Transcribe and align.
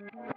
Mm-hmm. 0.00 0.31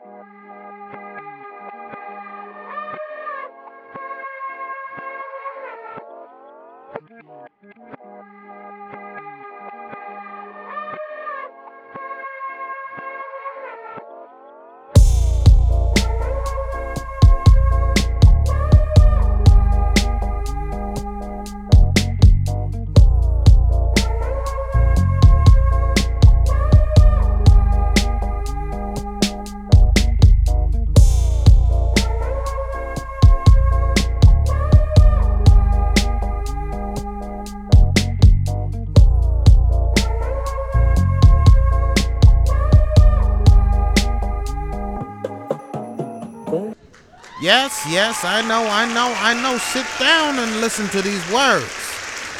Yes, 47.46 47.86
yes, 47.88 48.26
I 48.26 48.42
know, 48.42 48.66
I 48.66 48.92
know, 48.92 49.14
I 49.18 49.40
know. 49.40 49.60
Sit 49.60 49.86
down 50.00 50.40
and 50.40 50.62
listen 50.62 50.88
to 50.88 51.00
these 51.04 51.22
words. 51.32 51.70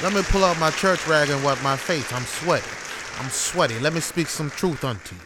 Let 0.02 0.14
me 0.14 0.24
pull 0.24 0.44
out 0.44 0.60
my 0.60 0.72
church 0.72 1.06
rag 1.06 1.30
and 1.30 1.44
wipe 1.44 1.62
my 1.62 1.78
face. 1.78 2.12
I'm 2.12 2.24
sweaty. 2.24 2.66
I'm 3.20 3.30
sweaty. 3.30 3.78
Let 3.78 3.94
me 3.94 4.00
speak 4.00 4.26
some 4.26 4.50
truth 4.50 4.84
unto 4.84 5.14
you. 5.14 5.22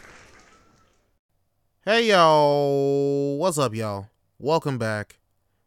Hey, 1.86 2.10
yo. 2.10 3.38
What's 3.40 3.58
up, 3.58 3.74
y'all? 3.74 4.10
Welcome 4.38 4.78
back. 4.78 5.20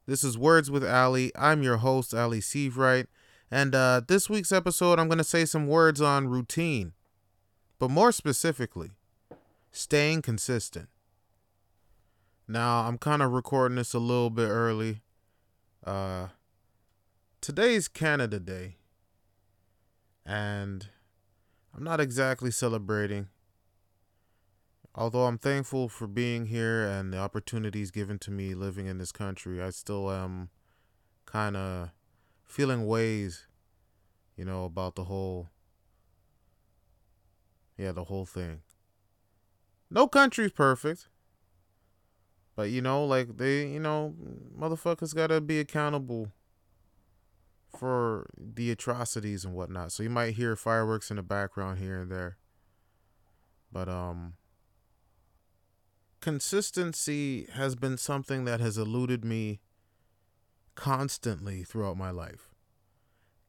This 0.04 0.22
is 0.22 0.36
Words 0.36 0.70
with 0.70 0.84
Ali. 0.84 1.32
I'm 1.34 1.62
your 1.62 1.78
host, 1.78 2.12
Ali 2.12 2.40
Sievewright. 2.40 3.06
And 3.50 3.74
uh, 3.74 4.02
this 4.06 4.28
week's 4.28 4.52
episode, 4.52 4.98
I'm 4.98 5.08
going 5.08 5.16
to 5.16 5.24
say 5.24 5.46
some 5.46 5.66
words 5.66 6.02
on 6.02 6.28
routine. 6.28 6.92
But 7.78 7.88
more 7.88 8.12
specifically, 8.12 8.90
staying 9.70 10.20
consistent. 10.20 10.90
Now, 12.52 12.80
I'm 12.86 12.98
kind 12.98 13.22
of 13.22 13.32
recording 13.32 13.76
this 13.76 13.94
a 13.94 13.98
little 13.98 14.28
bit 14.28 14.50
early. 14.50 15.00
Uh 15.86 16.26
today's 17.40 17.88
Canada 17.88 18.38
Day. 18.38 18.76
And 20.26 20.88
I'm 21.74 21.82
not 21.82 21.98
exactly 21.98 22.50
celebrating. 22.50 23.28
Although 24.94 25.24
I'm 25.24 25.38
thankful 25.38 25.88
for 25.88 26.06
being 26.06 26.44
here 26.44 26.86
and 26.86 27.10
the 27.10 27.16
opportunities 27.16 27.90
given 27.90 28.18
to 28.18 28.30
me 28.30 28.54
living 28.54 28.86
in 28.86 28.98
this 28.98 29.12
country, 29.12 29.62
I 29.62 29.70
still 29.70 30.10
am 30.10 30.50
kind 31.24 31.56
of 31.56 31.88
feeling 32.44 32.86
ways, 32.86 33.46
you 34.36 34.44
know, 34.44 34.66
about 34.66 34.94
the 34.94 35.04
whole 35.04 35.48
yeah, 37.78 37.92
the 37.92 38.04
whole 38.04 38.26
thing. 38.26 38.60
No 39.90 40.06
country's 40.06 40.52
perfect. 40.52 41.08
But 42.54 42.70
you 42.70 42.82
know, 42.82 43.04
like 43.04 43.36
they, 43.38 43.66
you 43.66 43.80
know, 43.80 44.14
motherfuckers 44.58 45.14
gotta 45.14 45.40
be 45.40 45.58
accountable 45.58 46.32
for 47.76 48.26
the 48.36 48.70
atrocities 48.70 49.44
and 49.44 49.54
whatnot. 49.54 49.92
So 49.92 50.02
you 50.02 50.10
might 50.10 50.34
hear 50.34 50.54
fireworks 50.56 51.10
in 51.10 51.16
the 51.16 51.22
background 51.22 51.78
here 51.78 52.00
and 52.00 52.10
there. 52.10 52.36
But 53.72 53.88
um 53.88 54.34
consistency 56.20 57.48
has 57.54 57.74
been 57.74 57.96
something 57.98 58.44
that 58.44 58.60
has 58.60 58.78
eluded 58.78 59.24
me 59.24 59.60
constantly 60.74 61.64
throughout 61.64 61.96
my 61.96 62.10
life. 62.10 62.50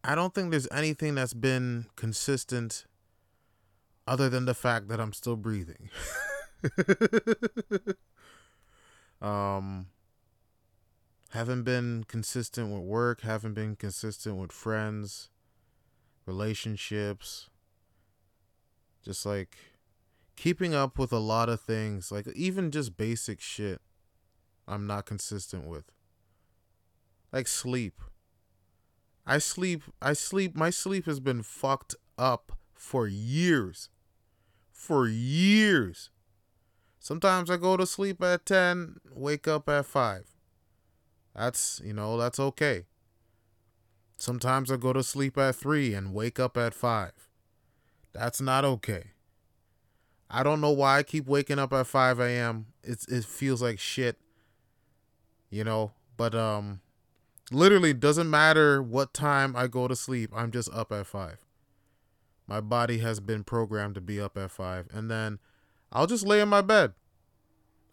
I 0.03 0.15
don't 0.15 0.33
think 0.33 0.51
there's 0.51 0.67
anything 0.71 1.15
that's 1.15 1.33
been 1.33 1.85
consistent 1.95 2.85
other 4.05 4.29
than 4.29 4.45
the 4.45 4.53
fact 4.53 4.89
that 4.89 4.99
I'm 4.99 5.13
still 5.13 5.37
breathing. 5.37 5.89
Um, 9.23 9.87
haven't 11.29 11.63
been 11.63 12.03
consistent 12.07 12.71
with 12.71 12.83
work, 12.83 13.21
haven't 13.21 13.53
been 13.53 13.75
consistent 13.75 14.35
with 14.35 14.51
friends, 14.51 15.29
relationships. 16.25 17.49
Just 19.03 19.25
like 19.25 19.57
keeping 20.35 20.75
up 20.75 20.99
with 20.99 21.11
a 21.11 21.19
lot 21.19 21.49
of 21.49 21.61
things, 21.61 22.11
like 22.11 22.27
even 22.35 22.69
just 22.69 22.97
basic 22.97 23.41
shit, 23.41 23.81
I'm 24.67 24.85
not 24.85 25.05
consistent 25.05 25.65
with. 25.65 25.85
Like 27.31 27.47
sleep. 27.47 27.99
I 29.25 29.37
sleep, 29.39 29.83
I 30.01 30.13
sleep, 30.13 30.55
my 30.55 30.69
sleep 30.69 31.05
has 31.05 31.19
been 31.19 31.43
fucked 31.43 31.95
up 32.17 32.51
for 32.73 33.07
years. 33.07 33.89
For 34.71 35.07
years. 35.07 36.09
Sometimes 37.03 37.49
I 37.49 37.57
go 37.57 37.75
to 37.75 37.85
sleep 37.85 38.23
at 38.23 38.45
10, 38.45 39.01
wake 39.13 39.45
up 39.45 39.67
at 39.67 39.85
5. 39.85 40.23
That's, 41.35 41.81
you 41.83 41.91
know, 41.91 42.17
that's 42.17 42.39
okay. 42.39 42.85
Sometimes 44.17 44.71
I 44.71 44.77
go 44.77 44.93
to 44.93 45.03
sleep 45.03 45.37
at 45.37 45.57
3 45.57 45.93
and 45.95 46.13
wake 46.13 46.39
up 46.39 46.55
at 46.55 46.73
5. 46.73 47.11
That's 48.13 48.39
not 48.39 48.63
okay. 48.63 49.11
I 50.29 50.43
don't 50.43 50.61
know 50.61 50.71
why 50.71 50.99
I 50.99 51.03
keep 51.03 51.27
waking 51.27 51.59
up 51.59 51.73
at 51.73 51.87
5 51.87 52.21
a.m. 52.21 52.67
It's 52.81 53.05
it 53.09 53.25
feels 53.25 53.61
like 53.61 53.79
shit. 53.79 54.17
You 55.49 55.65
know, 55.65 55.91
but 56.15 56.33
um 56.33 56.79
literally 57.51 57.93
doesn't 57.93 58.29
matter 58.29 58.81
what 58.81 59.13
time 59.13 59.57
I 59.57 59.67
go 59.67 59.89
to 59.89 59.95
sleep. 59.97 60.31
I'm 60.33 60.51
just 60.51 60.73
up 60.73 60.93
at 60.93 61.05
5. 61.05 61.39
My 62.47 62.61
body 62.61 62.99
has 62.99 63.19
been 63.19 63.43
programmed 63.43 63.95
to 63.95 64.01
be 64.01 64.21
up 64.21 64.37
at 64.37 64.51
5 64.51 64.87
and 64.93 65.11
then 65.11 65.39
I'll 65.93 66.07
just 66.07 66.25
lay 66.25 66.41
in 66.41 66.49
my 66.49 66.61
bed. 66.61 66.93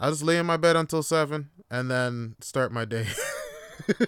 I'll 0.00 0.11
just 0.11 0.22
lay 0.22 0.38
in 0.38 0.47
my 0.47 0.56
bed 0.56 0.75
until 0.75 1.03
seven 1.03 1.50
and 1.71 1.91
then 1.91 2.37
start 2.41 2.72
my 2.72 2.87
day. 2.87 3.06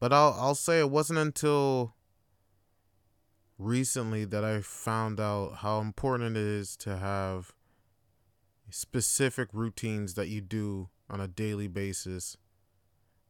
but 0.00 0.12
I'll 0.12 0.34
I'll 0.38 0.54
say 0.54 0.80
it 0.80 0.90
wasn't 0.90 1.18
until 1.18 1.94
recently 3.58 4.24
that 4.24 4.44
I 4.44 4.62
found 4.62 5.20
out 5.20 5.56
how 5.56 5.80
important 5.80 6.38
it 6.38 6.42
is 6.42 6.76
to 6.78 6.96
have 6.96 7.52
specific 8.70 9.50
routines 9.52 10.14
that 10.14 10.28
you 10.28 10.40
do 10.40 10.88
on 11.10 11.20
a 11.20 11.28
daily 11.28 11.68
basis 11.68 12.38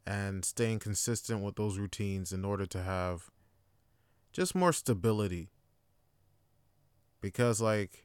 and 0.07 0.45
staying 0.45 0.79
consistent 0.79 1.43
with 1.43 1.57
those 1.57 1.79
routines 1.79 2.33
in 2.33 2.45
order 2.45 2.67
to 2.67 2.83
have 2.83 3.31
just 4.33 4.55
more 4.55 4.73
stability. 4.73 5.51
Because 7.21 7.61
like 7.61 8.04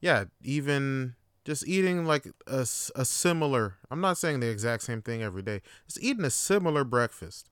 yeah, 0.00 0.24
even 0.42 1.14
just 1.44 1.66
eating 1.66 2.04
like 2.04 2.26
a, 2.46 2.60
a 2.94 3.04
similar, 3.04 3.76
I'm 3.90 4.00
not 4.00 4.18
saying 4.18 4.40
the 4.40 4.50
exact 4.50 4.82
same 4.82 5.02
thing 5.02 5.22
every 5.22 5.42
day, 5.42 5.62
just 5.86 6.02
eating 6.02 6.24
a 6.24 6.30
similar 6.30 6.84
breakfast 6.84 7.48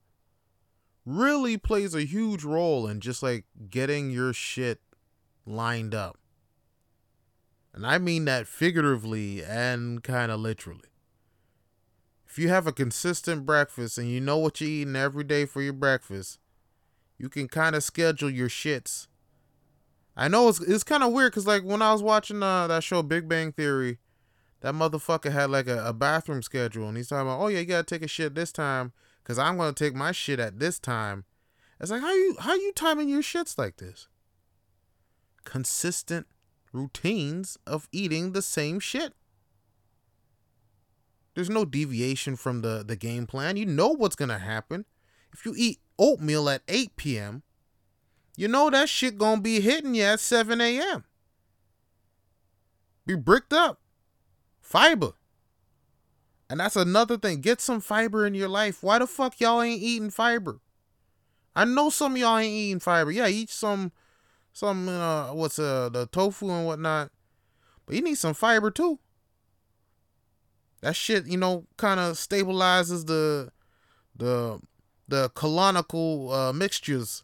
really 1.07 1.57
plays 1.57 1.95
a 1.95 2.05
huge 2.05 2.45
role 2.45 2.87
in 2.89 3.01
just 3.01 3.23
like 3.23 3.45
getting 3.71 4.11
your 4.11 4.33
shit 4.33 4.81
lined 5.47 5.95
up. 5.95 6.19
And 7.73 7.87
I 7.87 7.99
mean 7.99 8.25
that 8.25 8.47
figuratively 8.47 9.45
and 9.45 10.03
kind 10.03 10.33
of 10.33 10.41
literally. 10.41 10.89
If 12.27 12.39
you 12.39 12.49
have 12.49 12.67
a 12.67 12.73
consistent 12.73 13.47
breakfast 13.47 13.99
and 13.99 14.11
you 14.11 14.21
know 14.21 14.37
what 14.37 14.61
you're 14.61 14.69
eating 14.69 14.97
every 14.97 15.25
day 15.25 15.47
for 15.47 15.63
your 15.63 15.73
breakfast, 15.73 16.39
you 17.17 17.29
can 17.29 17.49
kind 17.49 17.77
of 17.77 17.83
schedule 17.83 18.29
your 18.29 18.49
shits 18.49 19.07
I 20.17 20.29
know 20.29 20.49
it's 20.49 20.61
it's 20.61 20.85
kind 20.85 21.03
of 21.03 21.13
weird 21.13 21.33
because 21.33 21.47
like 21.47 21.63
when 21.63 21.83
I 21.83 21.93
was 21.93 22.03
watching 22.03 22.43
uh, 22.43 22.67
that 22.69 22.83
show 22.83 23.03
Big 23.03 23.29
Bang 23.29 23.53
Theory, 23.53 23.99
that 24.61 24.75
motherfucker 24.75 25.31
had 25.31 25.51
like 25.51 25.69
a, 25.69 25.85
a 25.85 25.93
bathroom 25.93 26.43
schedule, 26.43 26.89
and 26.89 26.97
he's 26.97 27.09
talking 27.09 27.27
about, 27.29 27.41
oh 27.41 27.49
yeah, 27.49 27.61
you 27.61 27.67
gotta 27.67 27.85
take 27.85 28.03
a 28.03 28.09
shit 28.09 28.35
this 28.35 28.51
time 28.51 28.93
because 29.23 29.39
I'm 29.39 29.59
gonna 29.59 29.75
take 29.75 29.95
my 29.95 30.13
shit 30.13 30.41
at 30.41 30.59
this 30.59 30.79
time. 30.79 31.25
It's 31.79 31.91
like 31.91 32.01
how 32.01 32.15
you 32.15 32.37
how 32.41 32.55
you 32.55 32.73
timing 32.73 33.11
your 33.11 33.23
shits 33.23 33.59
like 33.59 33.77
this? 33.77 34.09
Consistent 35.45 36.27
routines 36.73 37.59
of 37.67 37.89
eating 37.93 38.33
the 38.33 38.43
same 38.43 38.81
shit. 38.81 39.13
There's 41.35 41.51
no 41.51 41.67
deviation 41.67 42.37
from 42.37 42.63
the 42.63 42.83
the 42.87 42.97
game 42.97 43.27
plan. 43.27 43.59
You 43.59 43.67
know 43.67 43.89
what's 43.89 44.17
gonna 44.17 44.39
happen. 44.39 44.87
If 45.35 45.45
you 45.45 45.55
eat 45.55 45.81
oatmeal 45.99 46.49
at 46.49 46.63
8 46.67 46.97
p.m., 46.97 47.43
you 48.37 48.49
know 48.49 48.71
that 48.71 48.89
shit 48.89 49.19
gonna 49.19 49.41
be 49.41 49.61
hitting 49.61 49.95
you 49.95 50.05
at 50.05 50.21
7 50.21 50.61
a.m. 50.61 51.05
Be 53.07 53.15
bricked 53.15 53.53
up. 53.53 53.81
Fiber. 54.61 55.13
And 56.49 56.61
that's 56.61 56.77
another 56.77 57.17
thing. 57.17 57.41
Get 57.41 57.61
some 57.61 57.81
fiber 57.81 58.27
in 58.27 58.35
your 58.35 58.49
life. 58.49 58.83
Why 58.83 58.99
the 58.99 59.07
fuck 59.07 59.41
y'all 59.41 59.63
ain't 59.63 59.83
eating 59.83 60.11
fiber? 60.11 60.61
I 61.55 61.65
know 61.65 61.91
some 61.91 62.17
y'all 62.17 62.39
ain't 62.39 62.53
eating 62.53 62.81
fiber. 62.81 63.11
Yeah, 63.11 63.27
eat 63.27 63.51
some 63.51 63.93
some 64.53 64.89
uh 64.89 65.33
what's 65.33 65.59
uh 65.59 65.89
the 65.89 66.07
tofu 66.07 66.51
and 66.51 66.67
whatnot. 66.67 67.11
But 67.87 67.97
you 67.97 68.03
need 68.03 68.17
some 68.17 68.35
fiber 68.35 68.71
too. 68.71 68.99
That 70.83 70.95
shit, 70.95 71.27
you 71.27 71.39
know, 71.39 71.67
kind 71.77 71.99
of 71.99 72.17
stabilizes 72.17 73.07
the 73.07 73.51
the 74.15 74.61
the 75.09 75.31
colonical 75.31 76.33
uh, 76.33 76.53
mixtures 76.53 77.23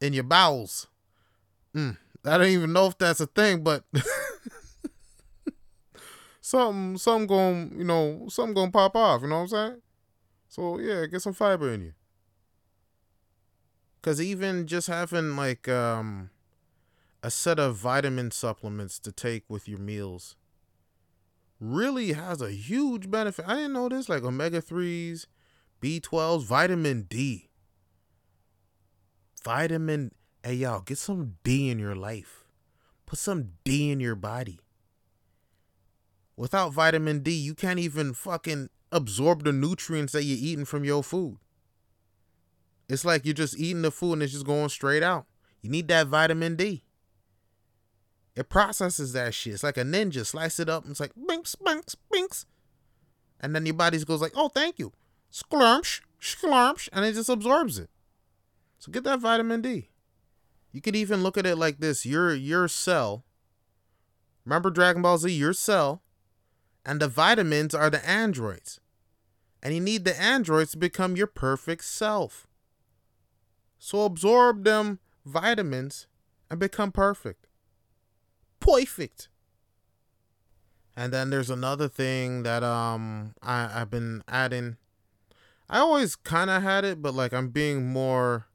in 0.00 0.12
your 0.12 0.24
bowels. 0.24 0.86
Mm, 1.74 1.96
I 2.24 2.38
don't 2.38 2.48
even 2.48 2.72
know 2.72 2.86
if 2.86 2.98
that's 2.98 3.20
a 3.20 3.26
thing, 3.26 3.62
but 3.62 3.84
something 6.40 6.96
something 6.98 7.26
going 7.26 7.70
to, 7.70 7.76
you 7.76 7.84
know 7.84 8.26
something 8.28 8.54
gonna 8.54 8.70
pop 8.70 8.96
off. 8.96 9.22
You 9.22 9.28
know 9.28 9.36
what 9.36 9.42
I'm 9.42 9.48
saying? 9.48 9.82
So 10.48 10.78
yeah, 10.78 11.06
get 11.06 11.22
some 11.22 11.34
fiber 11.34 11.72
in 11.72 11.82
you. 11.82 11.92
Cause 14.00 14.20
even 14.20 14.66
just 14.66 14.86
having 14.86 15.36
like 15.36 15.68
um 15.68 16.30
a 17.22 17.30
set 17.30 17.58
of 17.58 17.76
vitamin 17.76 18.30
supplements 18.30 18.98
to 19.00 19.12
take 19.12 19.44
with 19.48 19.68
your 19.68 19.78
meals 19.78 20.36
really 21.60 22.12
has 22.12 22.40
a 22.40 22.50
huge 22.50 23.10
benefit. 23.10 23.44
I 23.48 23.54
didn't 23.56 23.72
know 23.72 23.88
this, 23.88 24.08
like 24.08 24.22
omega 24.22 24.62
3s, 24.62 25.26
B12s, 25.82 26.44
vitamin 26.44 27.02
D. 27.02 27.47
Vitamin, 29.44 30.12
hey 30.42 30.54
y'all, 30.54 30.80
get 30.80 30.98
some 30.98 31.36
D 31.44 31.70
in 31.70 31.78
your 31.78 31.94
life. 31.94 32.44
Put 33.06 33.18
some 33.18 33.52
D 33.64 33.90
in 33.90 34.00
your 34.00 34.14
body. 34.14 34.60
Without 36.36 36.72
vitamin 36.72 37.20
D, 37.20 37.32
you 37.32 37.54
can't 37.54 37.78
even 37.78 38.14
fucking 38.14 38.70
absorb 38.92 39.44
the 39.44 39.52
nutrients 39.52 40.12
that 40.12 40.24
you're 40.24 40.38
eating 40.38 40.64
from 40.64 40.84
your 40.84 41.02
food. 41.02 41.38
It's 42.88 43.04
like 43.04 43.24
you're 43.24 43.34
just 43.34 43.58
eating 43.58 43.82
the 43.82 43.90
food 43.90 44.14
and 44.14 44.22
it's 44.22 44.32
just 44.32 44.46
going 44.46 44.68
straight 44.68 45.02
out. 45.02 45.26
You 45.62 45.70
need 45.70 45.88
that 45.88 46.06
vitamin 46.06 46.56
D. 46.56 46.84
It 48.36 48.48
processes 48.48 49.12
that 49.14 49.34
shit. 49.34 49.54
It's 49.54 49.64
like 49.64 49.76
a 49.76 49.82
ninja. 49.82 50.24
Slice 50.24 50.60
it 50.60 50.68
up 50.68 50.84
and 50.84 50.92
it's 50.92 51.00
like 51.00 51.12
binks, 51.26 51.56
binks, 51.56 51.96
binks. 52.10 52.46
And 53.40 53.54
then 53.54 53.66
your 53.66 53.74
body 53.74 54.02
goes 54.04 54.20
like, 54.20 54.32
oh, 54.36 54.48
thank 54.48 54.78
you. 54.78 54.92
Sklurmsh, 55.32 56.02
sklurmsh, 56.20 56.88
and 56.92 57.04
it 57.04 57.14
just 57.14 57.28
absorbs 57.28 57.78
it. 57.78 57.90
So 58.78 58.92
get 58.92 59.04
that 59.04 59.20
vitamin 59.20 59.60
D. 59.62 59.90
You 60.72 60.80
could 60.80 60.96
even 60.96 61.22
look 61.22 61.36
at 61.36 61.46
it 61.46 61.56
like 61.56 61.78
this. 61.78 62.06
Your 62.06 62.34
your 62.34 62.68
cell. 62.68 63.24
Remember 64.44 64.70
Dragon 64.70 65.02
Ball 65.02 65.18
Z, 65.18 65.30
your 65.30 65.52
cell. 65.52 66.02
And 66.86 67.00
the 67.00 67.08
vitamins 67.08 67.74
are 67.74 67.90
the 67.90 68.06
androids. 68.08 68.80
And 69.62 69.74
you 69.74 69.80
need 69.80 70.04
the 70.04 70.18
androids 70.18 70.70
to 70.72 70.78
become 70.78 71.16
your 71.16 71.26
perfect 71.26 71.84
self. 71.84 72.46
So 73.78 74.04
absorb 74.04 74.64
them 74.64 75.00
vitamins 75.26 76.06
and 76.50 76.58
become 76.58 76.92
perfect 76.92 77.48
perfect. 78.68 79.28
And 80.96 81.12
then 81.12 81.30
there's 81.30 81.50
another 81.50 81.88
thing 81.88 82.42
that 82.42 82.62
um 82.62 83.34
I, 83.42 83.80
I've 83.80 83.90
been 83.90 84.22
adding. 84.28 84.76
I 85.70 85.78
always 85.78 86.16
kind 86.16 86.50
of 86.50 86.62
had 86.62 86.84
it, 86.84 87.00
but 87.02 87.14
like 87.14 87.32
I'm 87.32 87.48
being 87.48 87.86
more 87.86 88.46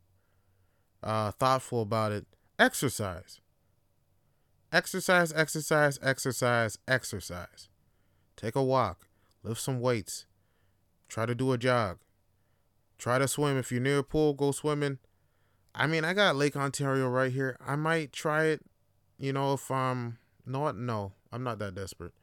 uh, 1.04 1.32
thoughtful 1.32 1.82
about 1.82 2.12
it. 2.12 2.26
Exercise. 2.58 3.42
Exercise, 4.72 5.32
exercise, 5.34 6.00
exercise, 6.02 6.78
exercise. 6.88 7.70
Take 8.36 8.56
a 8.56 8.64
walk. 8.64 9.08
Lift 9.44 9.62
some 9.62 9.80
weights. 9.80 10.26
Try 11.08 11.26
to 11.26 11.36
do 11.36 11.52
a 11.52 11.58
jog. 11.58 12.00
Try 12.98 13.20
to 13.20 13.28
swim. 13.28 13.58
If 13.58 13.72
you're 13.72 13.82
near 13.82 14.00
a 14.00 14.04
pool, 14.04 14.34
go 14.34 14.52
swimming. 14.52 14.98
I 15.76 15.86
mean, 15.88 16.06
I 16.06 16.14
got 16.14 16.36
Lake 16.36 16.56
Ontario 16.56 17.08
right 17.08 17.32
here. 17.32 17.58
I 17.66 17.76
might 17.76 18.14
try 18.14 18.46
it 18.46 18.62
you 19.24 19.32
know, 19.32 19.54
if 19.54 19.72
um, 19.72 20.18
no? 20.46 20.70
No, 20.72 21.14
I'm 21.32 21.44
not 21.44 21.58
that 21.60 21.76
desperate. 21.76 22.14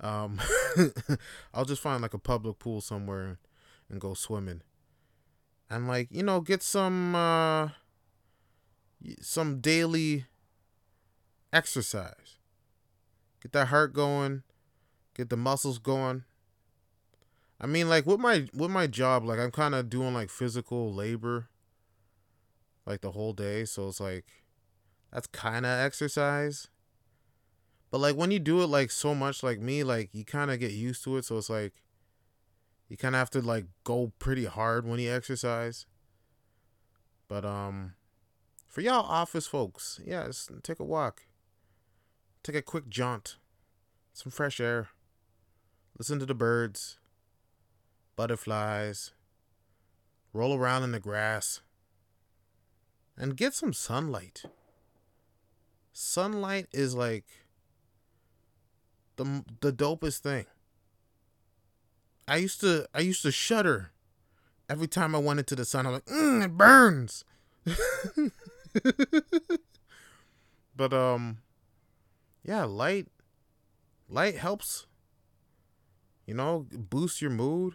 Um, 0.00 0.38
I'll 1.54 1.64
just 1.64 1.80
find 1.80 2.02
like 2.02 2.12
a 2.12 2.18
public 2.18 2.58
pool 2.58 2.80
somewhere 2.82 3.38
and 3.88 4.00
go 4.00 4.12
swimming, 4.12 4.60
and 5.70 5.88
like 5.88 6.08
you 6.10 6.22
know, 6.22 6.42
get 6.42 6.62
some 6.62 7.14
uh, 7.14 7.68
some 9.20 9.60
daily 9.60 10.26
exercise. 11.52 12.38
Get 13.42 13.52
that 13.52 13.68
heart 13.68 13.92
going, 13.92 14.42
get 15.14 15.30
the 15.30 15.36
muscles 15.36 15.78
going. 15.78 16.24
I 17.60 17.66
mean, 17.66 17.88
like 17.88 18.06
with 18.06 18.20
my 18.20 18.48
with 18.54 18.70
my 18.70 18.86
job, 18.86 19.24
like 19.24 19.38
I'm 19.38 19.50
kind 19.50 19.74
of 19.74 19.88
doing 19.88 20.14
like 20.14 20.30
physical 20.30 20.92
labor, 20.92 21.48
like 22.86 23.00
the 23.00 23.12
whole 23.12 23.32
day. 23.32 23.64
So 23.64 23.88
it's 23.88 24.00
like 24.00 24.26
that's 25.12 25.26
kind 25.28 25.64
of 25.64 25.78
exercise. 25.78 26.68
But 27.90 27.98
like 28.00 28.16
when 28.16 28.32
you 28.32 28.40
do 28.40 28.60
it 28.62 28.66
like 28.66 28.90
so 28.90 29.14
much 29.14 29.42
like 29.42 29.60
me, 29.60 29.84
like 29.84 30.10
you 30.12 30.24
kind 30.24 30.50
of 30.50 30.58
get 30.58 30.72
used 30.72 31.04
to 31.04 31.16
it. 31.16 31.24
So 31.24 31.38
it's 31.38 31.50
like 31.50 31.74
you 32.88 32.96
kind 32.96 33.14
of 33.14 33.20
have 33.20 33.30
to 33.30 33.40
like 33.40 33.66
go 33.84 34.12
pretty 34.18 34.46
hard 34.46 34.86
when 34.86 34.98
you 34.98 35.12
exercise. 35.12 35.86
But 37.28 37.44
um 37.44 37.94
for 38.74 38.80
y'all 38.80 39.06
office 39.06 39.46
folks, 39.46 40.00
yes, 40.04 40.50
take 40.62 40.80
a 40.80 40.84
walk. 40.84 41.22
Take 42.42 42.56
a 42.56 42.62
quick 42.62 42.88
jaunt. 42.88 43.36
Some 44.12 44.30
fresh 44.30 44.60
air. 44.60 44.88
Listen 45.98 46.18
to 46.18 46.26
the 46.26 46.34
birds. 46.34 46.98
Butterflies. 48.16 49.12
Roll 50.32 50.54
around 50.54 50.82
in 50.82 50.92
the 50.92 51.00
grass. 51.00 51.60
And 53.16 53.36
get 53.36 53.54
some 53.54 53.72
sunlight 53.72 54.44
sunlight 55.94 56.66
is 56.72 56.94
like 56.94 57.24
the 59.16 59.44
the 59.60 59.72
dopest 59.72 60.18
thing. 60.18 60.44
I 62.28 62.36
used 62.36 62.60
to 62.60 62.86
I 62.92 63.00
used 63.00 63.22
to 63.22 63.30
shudder 63.30 63.92
every 64.68 64.88
time 64.88 65.14
I 65.14 65.18
went 65.18 65.38
into 65.38 65.54
the 65.54 65.64
sun. 65.64 65.86
I'm 65.86 65.92
like, 65.92 66.06
mm, 66.06 66.44
it 66.44 66.56
burns. 66.56 67.24
but 70.76 70.92
um, 70.92 71.38
yeah, 72.42 72.64
light 72.64 73.08
light 74.08 74.36
helps. 74.36 74.86
You 76.26 76.34
know, 76.34 76.66
boost 76.70 77.20
your 77.20 77.30
mood. 77.30 77.74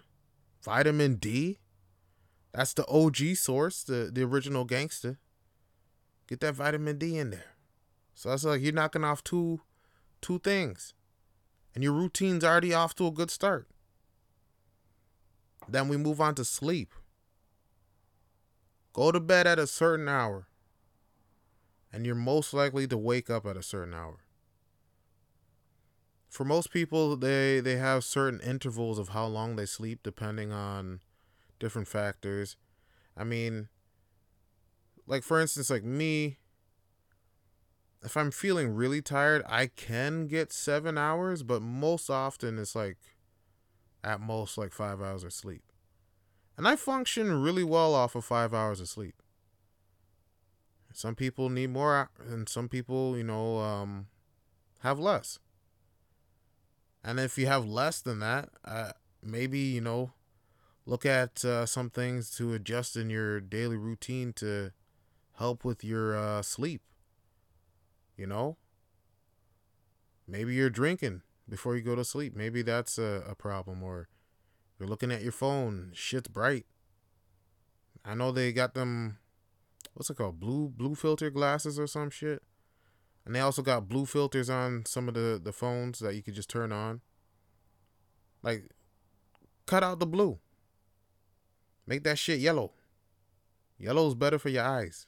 Vitamin 0.63 1.15
D. 1.15 1.59
That's 2.53 2.73
the 2.73 2.85
OG 2.87 3.35
source, 3.35 3.83
the 3.83 4.09
the 4.11 4.23
original 4.23 4.65
gangster. 4.65 5.19
Get 6.27 6.41
that 6.41 6.55
vitamin 6.55 6.97
D 6.97 7.17
in 7.17 7.29
there. 7.31 7.55
So 8.13 8.29
that's 8.29 8.43
like 8.43 8.61
you're 8.61 8.73
knocking 8.73 9.03
off 9.03 9.23
two 9.23 9.61
two 10.21 10.39
things. 10.39 10.93
And 11.73 11.83
your 11.83 11.93
routine's 11.93 12.43
already 12.43 12.73
off 12.73 12.95
to 12.95 13.07
a 13.07 13.11
good 13.11 13.31
start. 13.31 13.67
Then 15.67 15.87
we 15.87 15.97
move 15.97 16.19
on 16.19 16.35
to 16.35 16.43
sleep. 16.43 16.93
Go 18.91 19.11
to 19.11 19.19
bed 19.19 19.47
at 19.47 19.59
a 19.59 19.67
certain 19.67 20.09
hour. 20.09 20.48
And 21.91 22.05
you're 22.05 22.15
most 22.15 22.53
likely 22.53 22.87
to 22.87 22.97
wake 22.97 23.29
up 23.29 23.45
at 23.45 23.57
a 23.57 23.63
certain 23.63 23.93
hour. 23.93 24.19
For 26.29 26.45
most 26.45 26.71
people, 26.71 27.15
they, 27.15 27.59
they 27.59 27.77
have 27.77 28.03
certain 28.03 28.39
intervals 28.41 28.99
of 28.99 29.09
how 29.09 29.25
long 29.25 29.55
they 29.55 29.65
sleep 29.65 30.01
depending 30.03 30.51
on 30.51 31.01
different 31.59 31.87
factors. 31.87 32.55
I 33.17 33.23
mean, 33.23 33.69
like 35.07 35.23
for 35.23 35.41
instance, 35.41 35.71
like 35.71 35.83
me, 35.83 36.37
if 38.03 38.15
I'm 38.15 38.31
feeling 38.31 38.75
really 38.75 39.01
tired, 39.01 39.43
I 39.47 39.67
can 39.67 40.27
get 40.27 40.53
seven 40.53 40.97
hours, 40.97 41.43
but 41.43 41.61
most 41.61 42.09
often 42.09 42.59
it's 42.59 42.75
like 42.75 42.97
at 44.03 44.21
most 44.21 44.57
like 44.57 44.71
five 44.71 45.01
hours 45.01 45.23
of 45.23 45.33
sleep. 45.33 45.63
And 46.55 46.67
I 46.67 46.75
function 46.75 47.41
really 47.41 47.63
well 47.63 47.93
off 47.93 48.15
of 48.15 48.23
five 48.23 48.53
hours 48.53 48.79
of 48.79 48.87
sleep. 48.87 49.21
Some 50.93 51.15
people 51.15 51.49
need 51.49 51.69
more, 51.69 52.09
and 52.19 52.49
some 52.49 52.67
people, 52.67 53.17
you 53.17 53.23
know, 53.23 53.59
um, 53.59 54.07
have 54.79 54.99
less. 54.99 55.39
And 57.03 57.19
if 57.19 57.37
you 57.37 57.47
have 57.47 57.65
less 57.65 58.01
than 58.01 58.19
that, 58.19 58.49
uh, 58.65 58.91
maybe, 59.23 59.59
you 59.59 59.81
know, 59.81 60.13
look 60.85 61.05
at 61.05 61.45
uh, 61.45 61.65
some 61.65 61.89
things 61.89 62.31
to 62.31 62.53
adjust 62.53 62.97
in 62.97 63.09
your 63.09 63.39
daily 63.39 63.77
routine 63.77 64.33
to 64.33 64.71
help 65.37 65.63
with 65.63 65.83
your 65.83 66.17
uh, 66.17 66.41
sleep. 66.41 66.81
You 68.17 68.27
know? 68.27 68.57
Maybe 70.27 70.53
you're 70.53 70.69
drinking 70.69 71.21
before 71.47 71.75
you 71.75 71.81
go 71.81 71.95
to 71.95 72.03
sleep. 72.03 72.35
Maybe 72.35 72.61
that's 72.61 72.97
a, 72.97 73.23
a 73.27 73.35
problem. 73.35 73.81
Or 73.81 74.09
you're 74.77 74.89
looking 74.89 75.11
at 75.11 75.21
your 75.21 75.31
phone, 75.31 75.91
shit's 75.93 76.27
bright. 76.27 76.65
I 78.03 78.15
know 78.15 78.31
they 78.31 78.51
got 78.51 78.73
them 78.73 79.17
what's 79.99 80.09
it 80.09 80.15
called? 80.15 80.39
Blue 80.39 80.69
blue 80.69 80.95
filter 80.95 81.29
glasses 81.29 81.77
or 81.77 81.85
some 81.85 82.09
shit. 82.09 82.41
And 83.25 83.35
they 83.35 83.41
also 83.41 83.61
got 83.61 83.89
blue 83.89 84.05
filters 84.05 84.49
on 84.49 84.85
some 84.85 85.09
of 85.09 85.13
the, 85.13 85.41
the 85.43 85.51
phones 85.51 85.99
that 85.99 86.15
you 86.15 86.23
could 86.23 86.35
just 86.35 86.49
turn 86.49 86.71
on. 86.71 87.01
Like 88.41 88.69
cut 89.65 89.83
out 89.83 89.99
the 89.99 90.07
blue. 90.07 90.39
Make 91.85 92.05
that 92.05 92.17
shit 92.17 92.39
yellow. 92.39 92.71
Yellow's 93.77 94.15
better 94.15 94.39
for 94.39 94.47
your 94.47 94.63
eyes. 94.63 95.05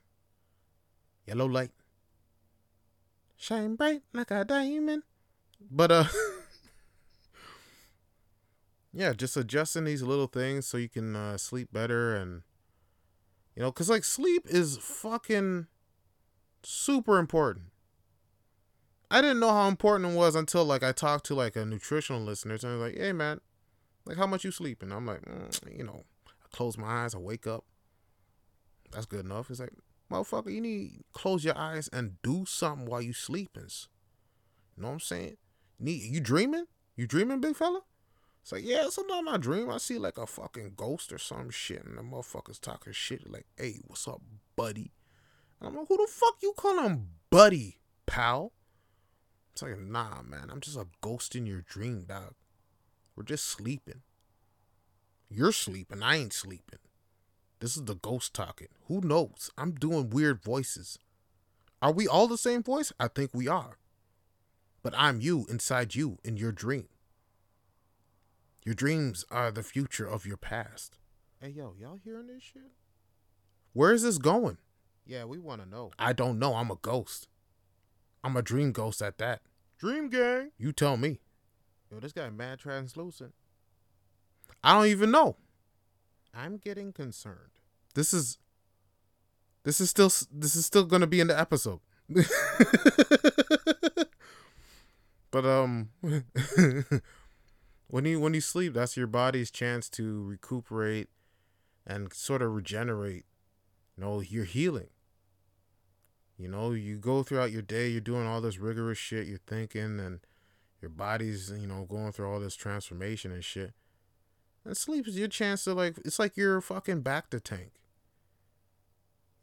Yellow 1.25 1.45
light. 1.45 1.71
Shine 3.37 3.75
bright 3.75 4.01
like 4.11 4.31
a 4.31 4.43
diamond. 4.43 5.03
But 5.71 5.91
uh 5.93 6.03
yeah, 8.93 9.13
just 9.13 9.37
adjusting 9.37 9.85
these 9.85 10.03
little 10.03 10.27
things 10.27 10.67
so 10.67 10.75
you 10.75 10.89
can 10.89 11.15
uh, 11.15 11.37
sleep 11.37 11.69
better 11.71 12.13
and 12.13 12.41
you 13.55 13.61
know, 13.61 13.71
cuz 13.71 13.89
like 13.89 14.03
sleep 14.03 14.47
is 14.47 14.77
fucking 14.77 15.67
super 16.63 17.17
important. 17.17 17.67
I 19.09 19.21
didn't 19.21 19.41
know 19.41 19.51
how 19.51 19.67
important 19.67 20.13
it 20.13 20.15
was 20.15 20.35
until 20.35 20.63
like 20.63 20.83
I 20.83 20.93
talked 20.93 21.25
to 21.25 21.35
like 21.35 21.57
a 21.57 21.65
nutritional 21.65 22.21
listener 22.21 22.57
and 22.63 22.79
like, 22.79 22.97
"Hey 22.97 23.11
man, 23.11 23.41
like 24.05 24.17
how 24.17 24.25
much 24.25 24.45
you 24.45 24.51
sleeping?" 24.51 24.91
I'm 24.91 25.05
like, 25.05 25.21
mm, 25.23 25.77
"You 25.77 25.83
know, 25.83 26.05
I 26.27 26.47
close 26.55 26.77
my 26.77 27.03
eyes, 27.03 27.13
I 27.13 27.17
wake 27.17 27.45
up. 27.45 27.65
That's 28.91 29.05
good 29.05 29.25
enough." 29.25 29.49
It's 29.49 29.59
like, 29.59 29.73
"Motherfucker, 30.09 30.53
you 30.53 30.61
need 30.61 31.03
close 31.11 31.43
your 31.43 31.57
eyes 31.57 31.89
and 31.89 32.21
do 32.21 32.45
something 32.45 32.85
while 32.85 33.01
you 33.01 33.11
sleeping." 33.11 33.69
You 34.77 34.83
know 34.83 34.87
what 34.87 34.93
I'm 34.93 34.99
saying? 35.01 35.37
You 35.77 35.85
need 35.85 36.03
you 36.03 36.21
dreaming? 36.21 36.67
You 36.95 37.05
dreaming, 37.05 37.41
big 37.41 37.57
fella? 37.57 37.81
It's 38.41 38.51
like, 38.51 38.63
yeah, 38.65 38.89
sometimes 38.89 39.27
I 39.29 39.37
dream. 39.37 39.69
I 39.69 39.77
see 39.77 39.97
like 39.97 40.17
a 40.17 40.25
fucking 40.25 40.73
ghost 40.75 41.13
or 41.13 41.17
some 41.17 41.49
shit, 41.49 41.83
and 41.83 41.97
the 41.97 42.01
motherfuckers 42.01 42.59
talking 42.59 42.93
shit 42.93 43.29
like, 43.29 43.45
hey, 43.55 43.79
what's 43.85 44.07
up, 44.07 44.21
buddy? 44.55 44.91
And 45.59 45.69
I'm 45.69 45.75
like, 45.75 45.87
who 45.87 45.97
the 45.97 46.07
fuck 46.11 46.35
you 46.41 46.53
call 46.57 46.79
him 46.81 47.09
buddy, 47.29 47.77
pal? 48.07 48.51
It's 49.53 49.61
like, 49.61 49.79
nah, 49.79 50.21
man, 50.23 50.49
I'm 50.51 50.59
just 50.59 50.77
a 50.77 50.87
ghost 51.01 51.35
in 51.35 51.45
your 51.45 51.61
dream, 51.61 52.05
dog. 52.07 52.33
We're 53.15 53.23
just 53.23 53.45
sleeping. 53.45 54.01
You're 55.29 55.51
sleeping. 55.51 56.01
I 56.01 56.17
ain't 56.17 56.33
sleeping. 56.33 56.79
This 57.59 57.77
is 57.77 57.85
the 57.85 57.95
ghost 57.95 58.33
talking. 58.33 58.69
Who 58.87 59.01
knows? 59.01 59.51
I'm 59.57 59.73
doing 59.73 60.09
weird 60.09 60.41
voices. 60.41 60.97
Are 61.81 61.91
we 61.91 62.07
all 62.07 62.27
the 62.27 62.37
same 62.37 62.63
voice? 62.63 62.91
I 62.99 63.07
think 63.07 63.31
we 63.33 63.47
are. 63.47 63.77
But 64.81 64.93
I'm 64.97 65.21
you 65.21 65.45
inside 65.47 65.93
you 65.93 66.17
in 66.23 66.37
your 66.37 66.51
dream. 66.51 66.87
Your 68.63 68.75
dreams 68.75 69.25
are 69.31 69.51
the 69.51 69.63
future 69.63 70.05
of 70.05 70.25
your 70.25 70.37
past. 70.37 70.99
Hey, 71.39 71.49
yo, 71.49 71.73
y'all 71.79 71.99
hearing 72.03 72.27
this 72.27 72.43
shit? 72.43 72.71
Where 73.73 73.91
is 73.91 74.03
this 74.03 74.19
going? 74.19 74.57
Yeah, 75.05 75.25
we 75.25 75.39
want 75.39 75.63
to 75.63 75.67
know. 75.67 75.91
I 75.97 76.13
don't 76.13 76.37
know. 76.37 76.53
I'm 76.53 76.69
a 76.69 76.75
ghost. 76.75 77.27
I'm 78.23 78.37
a 78.37 78.43
dream 78.43 78.71
ghost 78.71 79.01
at 79.01 79.17
that. 79.17 79.41
Dream 79.79 80.09
gang. 80.09 80.51
You 80.59 80.71
tell 80.71 80.95
me. 80.95 81.19
Yo, 81.91 81.99
this 81.99 82.13
guy 82.13 82.29
mad 82.29 82.59
translucent. 82.59 83.33
I 84.63 84.73
don't 84.73 84.85
even 84.87 85.09
know. 85.09 85.37
I'm 86.33 86.57
getting 86.57 86.93
concerned. 86.93 87.49
This 87.95 88.13
is 88.13 88.37
this 89.63 89.81
is 89.81 89.89
still 89.89 90.11
this 90.31 90.55
is 90.55 90.65
still 90.65 90.85
going 90.85 91.01
to 91.01 91.07
be 91.07 91.19
in 91.19 91.27
the 91.27 91.39
episode. 91.39 91.79
but 95.31 95.45
um 95.45 95.89
when 97.91 98.05
you 98.05 98.21
when 98.21 98.33
you 98.33 98.39
sleep, 98.39 98.73
that's 98.73 98.95
your 98.95 99.05
body's 99.05 99.51
chance 99.51 99.89
to 99.89 100.23
recuperate 100.23 101.09
and 101.85 102.11
sort 102.13 102.41
of 102.41 102.53
regenerate. 102.53 103.25
You 103.97 104.05
know, 104.05 104.21
you're 104.21 104.45
healing. 104.45 104.87
You 106.37 106.47
know, 106.47 106.71
you 106.71 106.97
go 106.97 107.21
throughout 107.21 107.51
your 107.51 107.61
day, 107.61 107.89
you're 107.89 107.99
doing 107.99 108.25
all 108.25 108.39
this 108.39 108.57
rigorous 108.57 108.97
shit, 108.97 109.27
you're 109.27 109.41
thinking, 109.45 109.99
and 109.99 110.21
your 110.81 110.89
body's, 110.89 111.51
you 111.51 111.67
know, 111.67 111.85
going 111.87 112.13
through 112.13 112.31
all 112.31 112.39
this 112.39 112.55
transformation 112.55 113.31
and 113.31 113.43
shit. 113.43 113.73
And 114.63 114.75
sleep 114.75 115.07
is 115.07 115.19
your 115.19 115.27
chance 115.27 115.65
to, 115.65 115.73
like, 115.73 115.97
it's 116.05 116.17
like 116.17 116.37
you're 116.37 116.61
fucking 116.61 117.01
back 117.01 117.29
to 117.31 117.39
tank. 117.39 117.73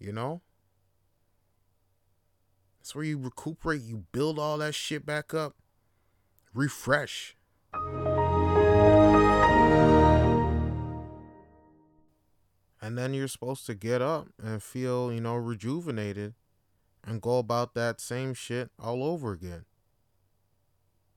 You 0.00 0.12
know? 0.12 0.40
It's 2.80 2.94
where 2.94 3.04
you 3.04 3.18
recuperate, 3.18 3.82
you 3.82 4.06
build 4.10 4.38
all 4.38 4.58
that 4.58 4.74
shit 4.74 5.04
back 5.04 5.34
up, 5.34 5.54
refresh. 6.54 7.36
And 12.88 12.96
then 12.96 13.12
you're 13.12 13.28
supposed 13.28 13.66
to 13.66 13.74
get 13.74 14.00
up 14.00 14.28
and 14.42 14.62
feel, 14.62 15.12
you 15.12 15.20
know, 15.20 15.34
rejuvenated 15.34 16.32
and 17.04 17.20
go 17.20 17.38
about 17.38 17.74
that 17.74 18.00
same 18.00 18.32
shit 18.32 18.70
all 18.82 19.04
over 19.04 19.32
again. 19.32 19.66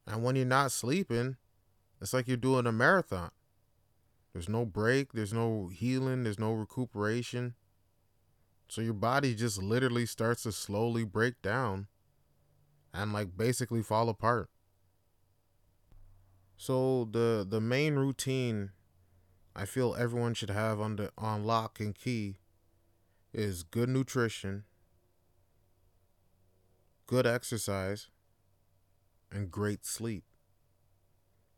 And 0.06 0.22
when 0.22 0.36
you're 0.36 0.46
not 0.46 0.74
sleeping, 0.74 1.38
it's 2.02 2.14
like 2.14 2.28
you're 2.28 2.36
doing 2.36 2.68
a 2.68 2.74
marathon. 2.74 3.32
There's 4.34 4.50
no 4.50 4.66
break, 4.66 5.14
there's 5.14 5.32
no 5.32 5.70
healing, 5.74 6.26
there's 6.26 6.38
no 6.38 6.52
recuperation. 6.52 7.56
So 8.68 8.82
your 8.82 8.94
body 8.94 9.34
just 9.34 9.64
literally 9.64 10.06
starts 10.06 10.44
to 10.44 10.52
slowly 10.52 11.06
break 11.06 11.42
down 11.42 11.88
and 12.94 13.14
like 13.14 13.38
basically 13.38 13.82
fall 13.82 14.10
apart. 14.10 14.50
So 16.58 17.08
the 17.10 17.48
the 17.50 17.62
main 17.62 17.96
routine 17.96 18.72
I 19.56 19.66
feel 19.66 19.96
everyone 19.96 20.34
should 20.34 20.50
have 20.50 20.80
under 20.80 21.10
on 21.18 21.44
lock 21.44 21.80
and 21.80 21.94
key 21.94 22.38
is 23.34 23.64
good 23.64 23.90
nutrition, 23.90 24.64
good 27.06 27.28
exercise, 27.28 28.08
and 29.32 29.52
great 29.52 29.86
sleep. 29.86 30.24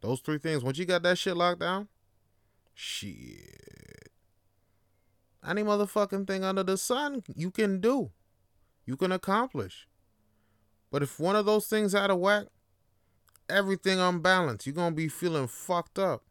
Those 0.02 0.20
three 0.20 0.38
things. 0.38 0.64
Once 0.64 0.78
you 0.78 0.86
got 0.86 1.04
that 1.04 1.18
shit 1.18 1.38
locked 1.38 1.62
down, 1.62 1.88
shit. 2.74 4.12
Any 5.48 5.64
motherfucking 5.64 6.28
thing 6.28 6.44
under 6.44 6.64
the 6.64 6.78
sun 6.78 7.24
you 7.36 7.52
can 7.52 7.80
do. 7.80 8.12
You 8.86 8.98
can 8.98 9.12
accomplish. 9.12 9.88
But 10.92 11.04
if 11.04 11.20
one 11.20 11.36
of 11.36 11.46
those 11.46 11.68
things 11.68 11.96
out 11.96 12.12
of 12.12 12.20
whack, 12.20 12.48
everything 13.50 14.00
unbalanced, 14.00 14.66
you're 14.66 14.76
gonna 14.76 14.96
be 14.96 15.08
feeling 15.08 15.48
fucked 15.48 15.98
up. 15.98 16.24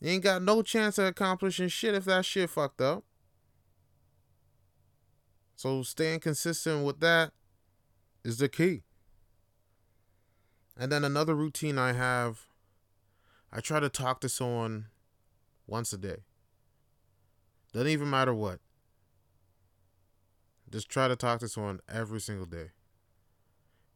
You 0.00 0.10
ain't 0.10 0.22
got 0.22 0.42
no 0.42 0.62
chance 0.62 0.98
of 0.98 1.06
accomplishing 1.06 1.68
shit 1.68 1.94
if 1.94 2.04
that 2.04 2.24
shit 2.24 2.50
fucked 2.50 2.80
up. 2.80 3.04
So 5.56 5.82
staying 5.82 6.20
consistent 6.20 6.84
with 6.84 7.00
that 7.00 7.32
is 8.24 8.38
the 8.38 8.48
key. 8.48 8.82
And 10.76 10.92
then 10.92 11.02
another 11.02 11.34
routine 11.34 11.78
I 11.78 11.92
have, 11.94 12.46
I 13.52 13.60
try 13.60 13.80
to 13.80 13.88
talk 13.88 14.20
to 14.20 14.28
someone 14.28 14.86
once 15.66 15.92
a 15.92 15.98
day. 15.98 16.18
Doesn't 17.72 17.88
even 17.88 18.08
matter 18.08 18.32
what. 18.32 18.60
Just 20.70 20.88
try 20.88 21.08
to 21.08 21.16
talk 21.16 21.40
to 21.40 21.48
someone 21.48 21.80
every 21.92 22.20
single 22.20 22.46
day. 22.46 22.70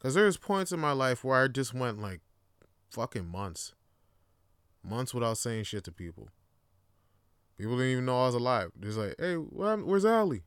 Cause 0.00 0.14
there's 0.14 0.36
points 0.36 0.72
in 0.72 0.80
my 0.80 0.90
life 0.90 1.22
where 1.22 1.44
I 1.44 1.46
just 1.46 1.72
went 1.72 2.00
like 2.00 2.22
fucking 2.90 3.28
months 3.28 3.72
months 4.84 5.14
without 5.14 5.38
saying 5.38 5.64
shit 5.64 5.84
to 5.84 5.92
people. 5.92 6.28
People 7.58 7.76
didn't 7.76 7.92
even 7.92 8.06
know 8.06 8.22
I 8.22 8.26
was 8.26 8.34
alive. 8.34 8.72
Just 8.80 8.98
like, 8.98 9.14
hey, 9.18 9.34
where's 9.34 10.04
Ali? 10.04 10.42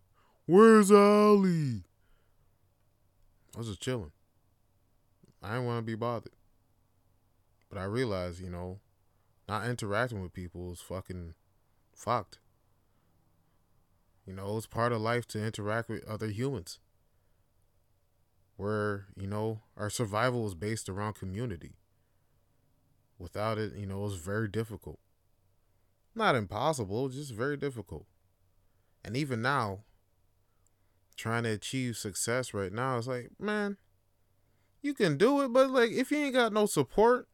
Where's 0.46 0.92
Ali? 0.92 1.84
I 3.56 3.58
was 3.58 3.68
just 3.68 3.82
chilling. 3.82 4.12
I 5.42 5.54
didn't 5.54 5.66
want 5.66 5.80
to 5.80 5.84
be 5.84 5.96
bothered. 5.96 6.34
But 7.70 7.78
I 7.78 7.84
realized, 7.86 8.42
you 8.42 8.50
know, 8.50 8.80
not 9.48 9.68
interacting 9.68 10.22
with 10.22 10.34
people 10.34 10.72
is 10.72 10.82
fucking 10.82 11.36
fucked. 11.94 12.40
You 14.26 14.34
know, 14.34 14.58
it's 14.58 14.66
part 14.66 14.92
of 14.92 15.02
life 15.02 15.28
to 15.30 15.44
interact 15.44 15.88
with 15.90 16.04
other 16.06 16.28
humans. 16.28 16.80
Where, 18.58 19.08
you 19.16 19.28
know, 19.28 19.62
our 19.78 19.90
survival 19.90 20.48
is 20.48 20.56
based 20.56 20.90
around 20.90 21.14
community. 21.14 21.76
Without 23.18 23.58
it, 23.58 23.76
you 23.76 23.86
know, 23.86 24.00
it 24.00 24.04
was 24.04 24.16
very 24.16 24.48
difficult. 24.48 25.00
Not 26.14 26.36
impossible, 26.36 27.10
just 27.10 27.34
very 27.34 27.58
difficult. 27.58 28.06
And 29.04 29.16
even 29.16 29.42
now, 29.42 29.84
trying 31.16 31.44
to 31.44 31.52
achieve 31.52 31.98
success 31.98 32.54
right 32.54 32.72
now, 32.72 32.98
it's 32.98 33.08
like, 33.08 33.32
man, 33.40 33.78
you 34.82 34.94
can 34.94 35.18
do 35.18 35.42
it, 35.42 35.54
but 35.54 35.70
like 35.70 35.92
if 35.92 36.12
you 36.12 36.18
ain't 36.18 36.36
got 36.36 36.54
no 36.54 36.66
support, 36.66 37.28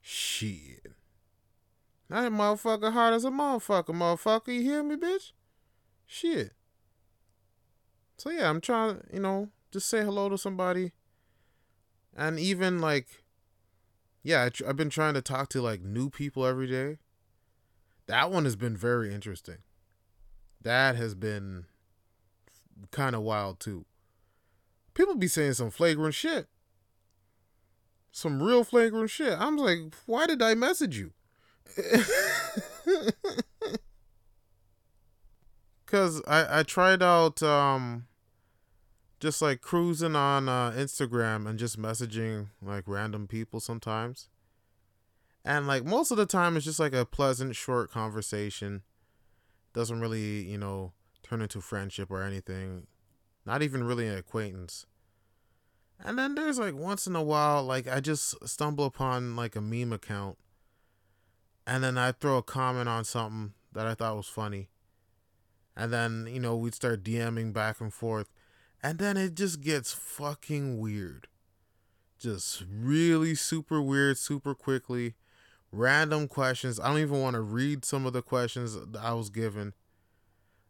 shit. 0.00 0.92
That 2.08 2.30
motherfucker 2.30 2.92
hard 2.92 3.14
as 3.14 3.24
a 3.24 3.30
motherfucker, 3.30 3.86
motherfucker. 3.86 4.54
You 4.54 4.62
hear 4.62 4.82
me, 4.82 4.96
bitch? 4.96 5.32
Shit. 6.06 6.52
So 8.18 8.30
yeah, 8.30 8.50
I'm 8.50 8.60
trying, 8.60 8.98
to, 8.98 9.02
you 9.12 9.20
know, 9.20 9.48
just 9.70 9.88
say 9.88 10.02
hello 10.02 10.28
to 10.28 10.36
somebody. 10.36 10.92
And 12.14 12.38
even 12.38 12.80
like 12.80 13.21
yeah, 14.22 14.42
I 14.42 14.50
have 14.66 14.76
been 14.76 14.90
trying 14.90 15.14
to 15.14 15.22
talk 15.22 15.48
to 15.50 15.60
like 15.60 15.82
new 15.82 16.10
people 16.10 16.46
every 16.46 16.68
day. 16.68 16.98
That 18.06 18.30
one 18.30 18.44
has 18.44 18.56
been 18.56 18.76
very 18.76 19.12
interesting. 19.12 19.58
That 20.60 20.96
has 20.96 21.14
been 21.14 21.66
kind 22.90 23.16
of 23.16 23.22
wild 23.22 23.58
too. 23.60 23.84
People 24.94 25.16
be 25.16 25.28
saying 25.28 25.54
some 25.54 25.70
flagrant 25.70 26.14
shit. 26.14 26.46
Some 28.12 28.42
real 28.42 28.62
flagrant 28.62 29.10
shit. 29.10 29.36
I'm 29.38 29.56
like, 29.56 29.94
why 30.06 30.26
did 30.26 30.42
I 30.42 30.54
message 30.54 30.98
you? 30.98 31.12
Cause 35.86 36.22
I, 36.26 36.60
I 36.60 36.62
tried 36.62 37.02
out 37.02 37.42
um 37.42 38.06
just 39.22 39.40
like 39.40 39.60
cruising 39.60 40.16
on 40.16 40.48
uh, 40.48 40.72
Instagram 40.72 41.48
and 41.48 41.56
just 41.56 41.80
messaging 41.80 42.48
like 42.60 42.82
random 42.88 43.28
people 43.28 43.60
sometimes. 43.60 44.28
And 45.44 45.68
like 45.68 45.84
most 45.84 46.10
of 46.10 46.16
the 46.16 46.26
time, 46.26 46.56
it's 46.56 46.64
just 46.64 46.80
like 46.80 46.92
a 46.92 47.06
pleasant, 47.06 47.54
short 47.54 47.92
conversation. 47.92 48.82
Doesn't 49.74 50.00
really, 50.00 50.42
you 50.42 50.58
know, 50.58 50.92
turn 51.22 51.40
into 51.40 51.60
friendship 51.60 52.10
or 52.10 52.24
anything. 52.24 52.88
Not 53.46 53.62
even 53.62 53.84
really 53.84 54.08
an 54.08 54.18
acquaintance. 54.18 54.86
And 56.04 56.18
then 56.18 56.34
there's 56.34 56.58
like 56.58 56.74
once 56.74 57.06
in 57.06 57.14
a 57.14 57.22
while, 57.22 57.62
like 57.62 57.86
I 57.86 58.00
just 58.00 58.34
stumble 58.48 58.86
upon 58.86 59.36
like 59.36 59.54
a 59.54 59.60
meme 59.60 59.92
account. 59.92 60.36
And 61.64 61.84
then 61.84 61.96
I 61.96 62.10
throw 62.10 62.38
a 62.38 62.42
comment 62.42 62.88
on 62.88 63.04
something 63.04 63.52
that 63.70 63.86
I 63.86 63.94
thought 63.94 64.16
was 64.16 64.26
funny. 64.26 64.68
And 65.76 65.92
then, 65.92 66.26
you 66.28 66.40
know, 66.40 66.56
we'd 66.56 66.74
start 66.74 67.04
DMing 67.04 67.52
back 67.52 67.80
and 67.80 67.94
forth. 67.94 68.28
And 68.82 68.98
then 68.98 69.16
it 69.16 69.34
just 69.34 69.60
gets 69.60 69.92
fucking 69.92 70.78
weird. 70.78 71.28
Just 72.18 72.64
really 72.70 73.34
super 73.34 73.80
weird, 73.80 74.18
super 74.18 74.54
quickly. 74.54 75.14
Random 75.70 76.28
questions. 76.28 76.78
I 76.78 76.88
don't 76.88 76.98
even 76.98 77.20
want 77.20 77.34
to 77.34 77.40
read 77.40 77.84
some 77.84 78.06
of 78.06 78.12
the 78.12 78.22
questions 78.22 78.76
I 79.00 79.12
was 79.14 79.30
given. 79.30 79.72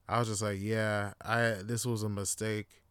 I 0.08 0.18
was 0.18 0.28
just 0.28 0.42
like, 0.42 0.58
yeah, 0.60 1.14
I 1.24 1.56
this 1.62 1.86
was 1.86 2.02
a 2.02 2.08
mistake. 2.08 2.82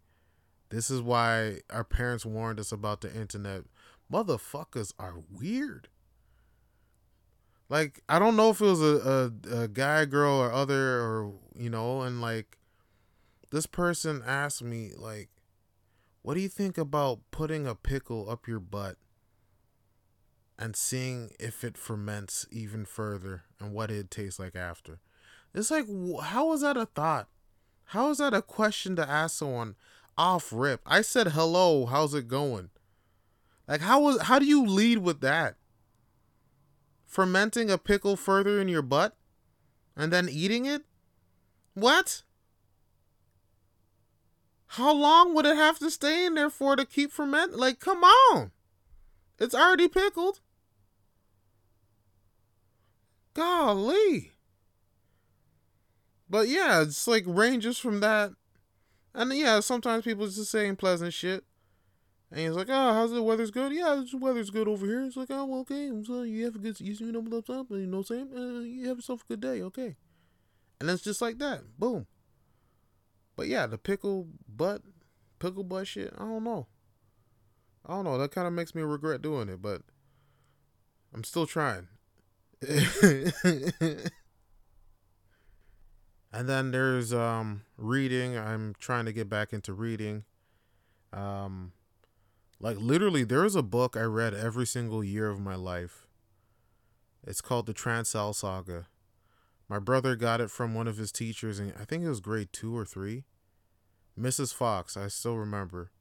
This 0.70 0.90
is 0.90 1.02
why 1.02 1.60
our 1.70 1.84
parents 1.84 2.26
warned 2.26 2.60
us 2.60 2.72
about 2.72 3.02
the 3.02 3.14
internet. 3.14 3.64
Motherfuckers 4.12 4.94
are 4.98 5.24
weird. 5.32 5.88
Like 7.70 8.02
I 8.10 8.20
don't 8.20 8.36
know 8.36 8.50
if 8.50 8.60
it 8.60 8.66
was 8.66 8.82
a, 8.82 9.32
a, 9.50 9.62
a 9.64 9.68
guy, 9.68 10.06
girl, 10.06 10.34
or 10.34 10.52
other, 10.52 11.00
or 11.00 11.34
you 11.56 11.70
know, 11.70 12.02
and 12.02 12.22
like 12.22 12.58
this 13.52 13.66
person 13.66 14.24
asked 14.26 14.64
me 14.64 14.92
like 14.98 15.30
what 16.24 16.36
do 16.36 16.40
you 16.40 16.50
think 16.50 16.78
about 16.78 17.20
putting 17.32 17.66
a 17.68 17.76
pickle 17.76 18.30
up 18.30 18.48
your 18.48 18.60
butt 18.60 18.98
and 20.58 20.76
seeing 20.76 21.32
if 21.40 21.64
it 21.64 21.78
ferments 21.78 22.46
even 22.52 22.86
further 22.86 23.44
and 23.60 23.74
what 23.74 23.90
it 23.90 24.12
tastes 24.12 24.40
like 24.40 24.56
after? 24.56 25.00
It's 25.54 25.72
like 25.72 25.88
how 26.24 26.54
is 26.54 26.62
that 26.62 26.78
a 26.78 26.86
thought? 26.86 27.28
How 27.86 28.10
is 28.10 28.20
that 28.20 28.34
a 28.34 28.42
question 28.42 28.96
to 28.96 29.10
ask 29.10 29.38
someone 29.38 29.76
off 30.18 30.52
rip? 30.54 30.82
I 30.86 31.02
said 31.02 31.30
hello 31.30 31.86
how's 31.86 32.14
it 32.14 32.28
going? 32.28 32.70
Like 33.68 33.82
how 33.82 34.02
was 34.02 34.22
how 34.24 34.40
do 34.40 34.46
you 34.46 34.66
lead 34.66 35.00
with 35.00 35.22
that? 35.22 35.56
Fermenting 37.06 37.70
a 37.70 37.78
pickle 37.78 38.16
further 38.16 38.62
in 38.62 38.68
your 38.68 38.82
butt 38.82 39.18
and 39.98 40.14
then 40.14 40.30
eating 40.30 40.66
it? 40.66 40.84
What 41.74 42.24
how 44.76 44.94
long 44.94 45.34
would 45.34 45.46
it 45.46 45.58
have 45.58 45.80
to 45.80 45.92
stay 45.92 46.26
in 46.26 46.36
there 46.36 46.50
for 46.50 46.78
to 46.78 46.86
keep 46.86 47.12
ferment? 47.12 47.58
Like, 47.58 47.82
come 47.82 48.06
on. 48.06 48.52
It's 49.38 49.54
already 49.54 49.90
pickled. 49.90 50.40
Golly. 53.34 54.32
But 56.30 56.48
yeah, 56.48 56.84
it's 56.84 57.06
like 57.06 57.26
ranges 57.28 57.80
from 57.80 58.00
that. 58.00 58.32
And 59.14 59.34
yeah, 59.34 59.60
sometimes 59.60 60.06
people 60.06 60.26
just 60.26 60.50
saying 60.50 60.78
pleasant 60.78 61.14
shit. 61.14 61.44
And 62.32 62.40
he's 62.40 62.52
like, 62.52 62.68
oh, 62.70 62.94
how's 62.94 63.12
the 63.12 63.22
weather's 63.22 63.52
good? 63.52 63.74
Yeah, 63.74 64.02
the 64.10 64.18
weather's 64.18 64.52
good 64.52 64.70
over 64.70 64.86
here. 64.86 65.04
It's 65.04 65.18
like, 65.18 65.32
oh, 65.32 65.60
okay. 65.60 65.92
So 66.06 66.22
you 66.22 66.46
have 66.46 66.56
a 66.56 66.60
good, 66.60 66.80
you 66.80 67.12
know, 67.12 67.20
what's 67.20 67.50
up? 67.50 67.68
You 67.72 67.88
know 67.88 67.98
what 67.98 68.12
I'm 68.12 68.30
saying? 68.30 68.30
Uh, 68.34 68.62
you 68.62 68.88
have 68.88 69.00
yourself 69.00 69.24
a 69.26 69.34
good 69.34 69.42
day. 69.42 69.62
Okay. 69.64 69.98
And 70.80 70.90
it's 70.90 71.04
just 71.04 71.22
like 71.22 71.40
that. 71.40 71.78
Boom. 71.78 72.08
But 73.42 73.48
yeah, 73.48 73.66
the 73.66 73.80
pickle 73.80 74.28
butt, 74.48 74.84
pickle 75.40 75.64
butt 75.64 75.88
shit. 75.88 76.14
I 76.16 76.26
don't 76.26 76.44
know. 76.44 76.68
I 77.84 77.94
don't 77.94 78.04
know. 78.04 78.20
That 78.20 78.30
kind 78.30 78.46
of 78.46 78.54
makes 78.54 78.76
me 78.76 78.84
regret 78.84 79.24
doing 79.24 79.50
it, 79.50 79.64
but 79.64 79.82
I'm 81.12 81.24
still 81.24 81.48
trying. 81.48 81.88
and 82.62 84.12
then 86.32 86.70
there's 86.70 87.16
um 87.16 87.64
reading. 87.78 88.38
I'm 88.38 88.76
trying 88.78 89.06
to 89.06 89.12
get 89.12 89.28
back 89.28 89.54
into 89.54 89.74
reading. 89.74 90.24
Um 91.12 91.72
like 92.60 92.78
literally 92.78 93.24
there's 93.24 93.56
a 93.56 93.64
book 93.64 93.98
I 93.98 94.04
read 94.04 94.36
every 94.36 94.68
single 94.68 95.04
year 95.04 95.32
of 95.32 95.40
my 95.40 95.56
life. 95.56 96.06
It's 97.26 97.42
called 97.42 97.66
The 97.66 97.74
Transall 97.74 98.36
Saga. 98.36 98.86
My 99.72 99.80
brother 99.80 100.18
got 100.18 100.42
it 100.42 100.52
from 100.52 100.74
one 100.74 100.90
of 100.90 100.98
his 100.98 101.14
teachers 101.14 101.58
and 101.58 101.74
I 101.80 101.86
think 101.86 102.04
it 102.04 102.10
was 102.10 102.20
grade 102.20 102.50
2 102.52 102.76
or 102.76 102.84
3. 102.84 103.24
Mrs. 104.20 104.54
Fox, 104.54 104.98
I 104.98 105.08
still 105.08 105.38
remember. 105.38 105.92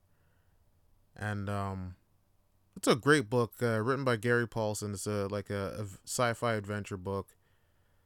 And 1.15 1.49
um 1.49 1.95
it's 2.77 2.89
a 2.89 2.97
great 2.97 3.31
book 3.31 3.53
uh, 3.63 3.81
written 3.81 4.05
by 4.05 4.17
Gary 4.17 4.49
Paulsen. 4.49 4.93
It's 4.95 5.07
a 5.07 5.29
like 5.29 5.51
a, 5.51 5.83
a 5.83 5.87
sci-fi 6.05 6.55
adventure 6.55 6.97
book. 6.97 7.37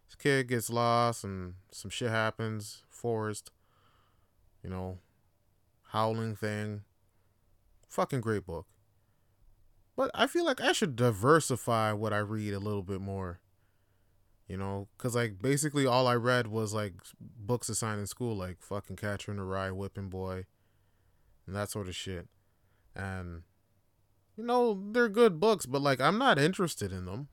This 0.07 0.17
kid 0.17 0.49
gets 0.49 0.69
lost 0.69 1.25
and 1.25 1.55
some 1.73 1.91
shit 1.91 2.11
happens. 2.11 2.83
Forest, 2.91 3.51
you 4.63 4.69
know, 4.69 4.99
howling 5.93 6.37
thing. 6.37 6.83
Fucking 7.89 8.21
great 8.21 8.45
book. 8.45 8.67
But 9.97 10.11
I 10.13 10.27
feel 10.27 10.45
like 10.45 10.61
I 10.61 10.73
should 10.73 10.95
diversify 10.95 11.93
what 11.93 12.13
I 12.13 12.19
read 12.19 12.53
a 12.53 12.59
little 12.59 12.83
bit 12.83 13.01
more 13.01 13.41
you 14.49 14.57
know? 14.57 14.89
Because 14.97 15.15
like 15.15 15.41
basically 15.41 15.87
all 15.87 16.07
i 16.07 16.15
read 16.15 16.47
was 16.47 16.75
like 16.75 16.95
books 17.21 17.69
assigned 17.69 18.01
in 18.01 18.07
school 18.07 18.37
like 18.37 18.61
fucking 18.61 18.97
catcher 18.97 19.31
in 19.31 19.39
the 19.39 19.45
rye 19.45 19.71
whipping 19.71 20.09
boy 20.09 20.45
and 21.47 21.55
that 21.55 21.71
sort 21.71 21.89
of 21.89 21.97
shit. 21.97 22.29
And 22.95 23.43
you 24.37 24.45
know 24.45 24.81
they're 24.93 25.09
good 25.09 25.39
books 25.41 25.67
but 25.67 25.83
like 25.83 26.01
i'm 26.01 26.19
not 26.19 26.39
interested 26.39 26.93
in 26.93 27.05
them. 27.07 27.29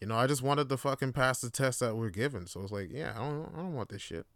You 0.00 0.06
know 0.06 0.16
i 0.16 0.26
just 0.26 0.42
wanted 0.42 0.68
to 0.68 0.76
fucking 0.76 1.12
pass 1.12 1.40
the 1.40 1.50
test 1.50 1.80
that 1.80 1.96
we're 1.96 2.10
given. 2.10 2.46
So 2.46 2.62
it's 2.62 2.72
like 2.72 2.88
yeah 2.90 3.12
i 3.16 3.18
don't, 3.18 3.52
I 3.54 3.58
don't 3.58 3.74
want 3.74 3.90
this 3.90 4.02
shit. 4.02 4.26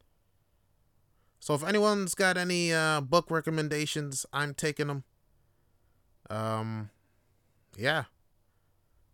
So 1.40 1.54
if 1.54 1.64
anyone's 1.64 2.14
got 2.14 2.36
any 2.36 2.72
uh 2.72 3.00
book 3.00 3.30
recommendations 3.30 4.26
i'm 4.32 4.54
taking 4.54 4.88
them 4.88 5.04
um 6.30 6.90
yeah. 7.76 8.04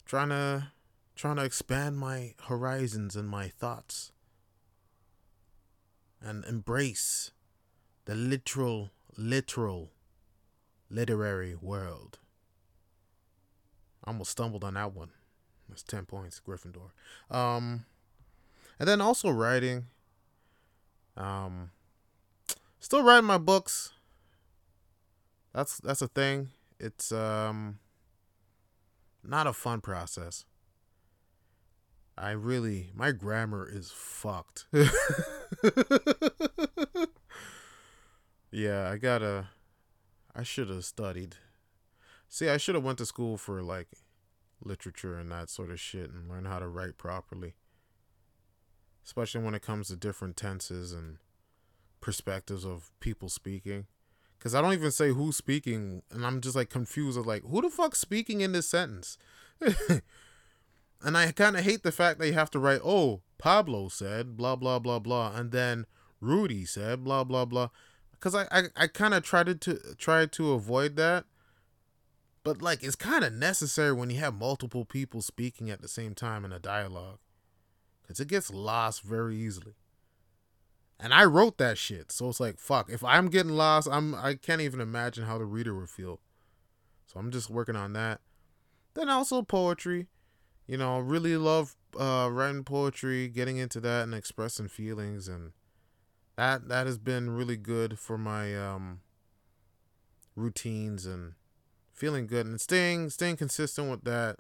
Trying 0.05 0.31
to 0.31 0.69
trying 1.21 1.37
to 1.37 1.45
expand 1.45 1.99
my 1.99 2.33
horizons 2.45 3.15
and 3.15 3.29
my 3.29 3.47
thoughts 3.47 4.11
and 6.19 6.43
embrace 6.47 7.31
the 8.07 8.15
literal, 8.15 8.91
literal 9.19 9.91
literary 10.89 11.55
world. 11.55 12.19
I 14.03 14.09
almost 14.09 14.31
stumbled 14.31 14.65
on 14.65 14.73
that 14.75 14.95
one. 14.95 15.11
That's 15.69 15.83
10 15.83 16.07
points, 16.07 16.41
Gryffindor. 16.41 16.89
Um, 17.31 17.85
and 18.79 18.89
then 18.89 19.03
also 19.03 19.29
writing. 19.29 19.89
Um, 21.19 21.71
still 22.79 23.03
writing 23.03 23.27
my 23.27 23.37
books. 23.37 23.93
That's 25.53 25.77
that's 25.81 26.01
a 26.01 26.09
thing. 26.09 26.49
It's 26.79 27.13
um 27.13 27.79
not 29.23 29.47
a 29.47 29.53
fun 29.53 29.83
process. 29.83 30.47
I 32.21 32.33
really, 32.33 32.91
my 32.95 33.13
grammar 33.13 33.67
is 33.67 33.91
fucked. 33.91 34.67
yeah, 38.53 38.91
I 38.91 38.99
gotta, 38.99 39.47
I 40.37 40.43
should 40.43 40.69
have 40.69 40.85
studied. 40.85 41.37
See, 42.29 42.51
I 42.51 42.59
should 42.59 42.75
have 42.75 42.85
went 42.85 42.99
to 42.99 43.07
school 43.07 43.39
for 43.39 43.63
like 43.63 43.89
literature 44.63 45.19
and 45.19 45.33
that 45.33 45.49
sort 45.49 45.71
of 45.71 45.81
shit 45.81 46.11
and 46.11 46.29
learn 46.29 46.45
how 46.45 46.59
to 46.59 46.69
write 46.69 46.99
properly. 46.99 47.55
Especially 49.03 49.43
when 49.43 49.55
it 49.55 49.63
comes 49.63 49.89
to 49.89 49.97
different 49.97 50.37
tenses 50.37 50.93
and 50.93 51.17
perspectives 52.03 52.67
of 52.67 52.91
people 53.01 53.31
speaking. 53.31 53.87
Cause 54.41 54.55
I 54.55 54.61
don't 54.61 54.75
even 54.75 54.91
say 54.91 55.09
who's 55.09 55.37
speaking, 55.37 56.03
and 56.11 56.27
I'm 56.27 56.43
just 56.43 56.57
like 56.57 56.69
confused 56.69 57.19
of 57.19 57.27
like 57.27 57.45
who 57.45 57.63
the 57.63 57.71
fuck's 57.71 57.99
speaking 57.99 58.43
in 58.43 58.53
this 58.53 58.69
sentence. 58.69 59.17
And 61.03 61.17
I 61.17 61.33
kind 61.33 61.57
of 61.57 61.65
hate 61.65 61.83
the 61.83 61.93
fact 61.93 62.19
that 62.19 62.27
you 62.27 62.35
have 62.35 62.51
to 62.51 62.59
write, 62.59 62.81
oh, 62.85 63.23
Pablo 63.39 63.89
said, 63.89 64.37
blah, 64.37 64.57
blah, 64.57 64.79
blah, 64.79 64.99
blah. 64.99 65.33
And 65.35 65.51
then 65.51 65.87
Rudy 66.21 66.65
said, 66.65 67.05
blah, 67.05 67.25
blah, 67.25 67.47
blah. 67.47 67.69
Because 68.13 68.35
I, 68.35 68.47
I, 68.51 68.63
I 68.77 68.87
kind 68.87 69.15
of 69.15 69.23
tried 69.23 69.61
to 69.61 69.79
try 69.97 70.27
to 70.27 70.53
avoid 70.53 70.97
that. 70.97 71.25
But 72.43 72.63
like 72.63 72.83
it's 72.83 72.97
kind 72.97 73.25
of 73.25 73.33
necessary 73.33 73.93
when 73.93 74.11
you 74.11 74.19
have 74.19 74.35
multiple 74.35 74.85
people 74.85 75.23
speaking 75.23 75.71
at 75.71 75.83
the 75.83 75.89
same 75.89 76.15
time 76.15 76.45
in 76.45 76.53
a 76.53 76.59
dialogue. 76.59 77.19
Because 78.03 78.21
it 78.21 78.29
gets 78.29 78.51
lost 78.51 79.03
very 79.03 79.37
easily. 79.37 79.75
And 80.99 81.15
I 81.15 81.25
wrote 81.25 81.57
that 81.59 81.79
shit. 81.79 82.13
So 82.13 82.29
it's 82.29 82.41
like, 82.41 82.59
fuck. 82.59 82.91
If 82.91 83.03
I'm 83.03 83.29
getting 83.29 83.53
lost, 83.53 83.89
I'm 83.91 84.15
I 84.15 84.35
can't 84.35 84.61
even 84.61 84.81
imagine 84.81 85.25
how 85.25 85.39
the 85.39 85.47
reader 85.47 85.75
would 85.75 85.89
feel. 85.89 86.21
So 87.07 87.19
I'm 87.19 87.31
just 87.31 87.49
working 87.49 87.77
on 87.77 87.95
that. 87.95 88.21
Then 88.95 89.09
also 89.09 89.43
poetry 89.43 90.09
you 90.71 90.77
know, 90.77 91.01
really 91.01 91.37
love 91.37 91.75
uh, 91.99 92.29
writing 92.31 92.63
poetry, 92.63 93.27
getting 93.27 93.57
into 93.57 93.81
that, 93.81 94.05
and 94.05 94.15
expressing 94.15 94.69
feelings, 94.69 95.27
and 95.27 95.51
that 96.37 96.69
that 96.69 96.87
has 96.87 96.97
been 96.97 97.31
really 97.31 97.57
good 97.57 97.99
for 97.99 98.17
my 98.17 98.57
um 98.57 99.01
routines 100.37 101.07
and 101.07 101.33
feeling 101.93 102.29
good 102.29 102.47
and 102.47 102.61
staying 102.61 103.11
staying 103.11 103.37
consistent 103.37 103.91
with 103.91 104.05
that 104.05 104.37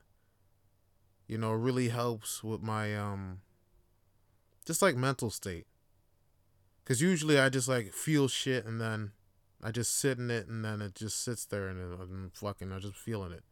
you 1.26 1.36
know 1.36 1.50
really 1.50 1.88
helps 1.88 2.44
with 2.44 2.62
my 2.62 2.96
um 2.96 3.40
just 4.64 4.80
like 4.80 4.94
mental 4.94 5.30
state. 5.30 5.66
Because 6.84 7.02
usually 7.02 7.40
i 7.40 7.48
just 7.48 7.66
like 7.68 7.92
feel 7.92 8.28
shit 8.28 8.64
and 8.64 8.80
then 8.80 9.10
i 9.64 9.72
just 9.72 9.96
sit 9.96 10.16
in 10.16 10.30
it 10.30 10.46
and 10.46 10.64
then 10.64 10.80
it 10.80 10.94
just 10.94 11.24
sits 11.24 11.44
there 11.44 11.66
and 11.66 11.80
i'm 12.00 12.30
fucking 12.32 12.70
i'm 12.70 12.80
just 12.80 12.94
feeling 12.94 13.32
it 13.32 13.42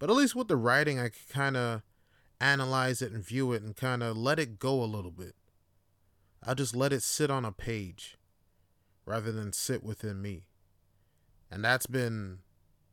but 0.00 0.10
at 0.10 0.16
least 0.16 0.34
with 0.34 0.48
the 0.48 0.56
writing 0.56 0.98
i 0.98 1.08
can 1.08 1.20
kind 1.28 1.56
of 1.56 1.82
analyze 2.40 3.00
it 3.00 3.12
and 3.12 3.24
view 3.24 3.52
it 3.52 3.62
and 3.62 3.76
kind 3.76 4.02
of 4.02 4.16
let 4.16 4.40
it 4.40 4.58
go 4.58 4.82
a 4.82 4.84
little 4.84 5.12
bit 5.12 5.36
i'll 6.42 6.56
just 6.56 6.74
let 6.74 6.92
it 6.92 7.02
sit 7.02 7.30
on 7.30 7.44
a 7.44 7.52
page 7.52 8.18
rather 9.06 9.30
than 9.30 9.52
sit 9.52 9.84
within 9.84 10.20
me 10.20 10.48
and 11.50 11.64
that's 11.64 11.86
been 11.86 12.38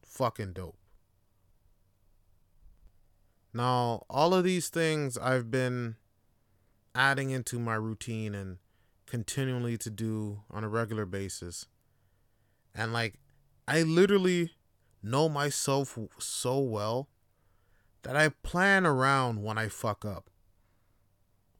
fucking 0.04 0.54
dope. 0.54 0.78
Now, 3.54 4.04
all 4.10 4.34
of 4.34 4.44
these 4.44 4.70
things 4.70 5.18
I've 5.18 5.52
been 5.52 5.96
adding 6.96 7.30
into 7.30 7.60
my 7.60 7.76
routine 7.76 8.34
and 8.34 8.58
continually 9.06 9.78
to 9.78 9.90
do 9.90 10.42
on 10.50 10.64
a 10.64 10.70
regular 10.70 11.06
basis. 11.06 11.66
And 12.74 12.94
like, 12.94 13.20
I 13.68 13.84
literally 13.84 14.52
know 15.10 15.30
myself 15.30 15.98
so 16.20 16.60
well 16.60 17.10
that 18.04 18.16
I 18.16 18.30
plan 18.30 18.86
around 18.86 19.44
when 19.44 19.58
I 19.58 19.68
fuck 19.68 20.06
up. 20.06 20.30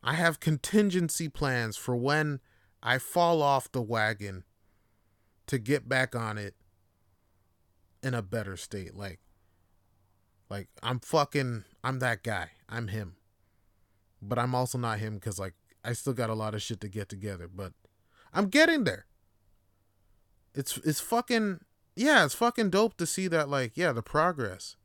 I 0.04 0.14
have 0.14 0.40
contingency 0.40 1.28
plans 1.28 1.76
for 1.76 1.96
when 1.96 2.40
I 2.82 2.98
fall 2.98 3.42
off 3.42 3.72
the 3.72 3.82
wagon 3.82 4.44
to 5.48 5.58
get 5.58 5.90
back 5.90 6.16
on 6.16 6.38
it 6.38 6.56
in 8.04 8.14
a 8.14 8.22
better 8.22 8.56
state. 8.56 8.96
Like, 8.96 9.20
like 10.50 10.70
I'm 10.82 11.00
fucking, 11.00 11.66
I'm 11.84 12.00
that 12.00 12.24
guy. 12.24 12.52
I'm 12.70 12.88
him. 12.88 13.16
But 14.22 14.40
I'm 14.40 14.56
also 14.56 14.78
not 14.78 15.00
him 15.00 15.16
because 15.16 15.40
like 15.40 15.54
I 15.84 15.94
still 15.94 16.14
got 16.14 16.30
a 16.30 16.36
lot 16.36 16.56
of 16.56 16.62
shit 16.62 16.82
to 16.82 16.88
get 16.88 17.10
together. 17.10 17.48
But 17.54 17.74
I'm 18.34 18.48
getting 18.50 18.84
there. 18.84 19.06
It's 20.54 20.78
it's 20.78 21.00
fucking 21.00 21.60
yeah, 21.98 22.26
it's 22.26 22.34
fucking 22.34 22.70
dope 22.70 22.98
to 22.98 23.06
see 23.06 23.28
that 23.28 23.50
like 23.50 23.76
yeah 23.76 23.92
the 23.92 24.02
progress. 24.02 24.76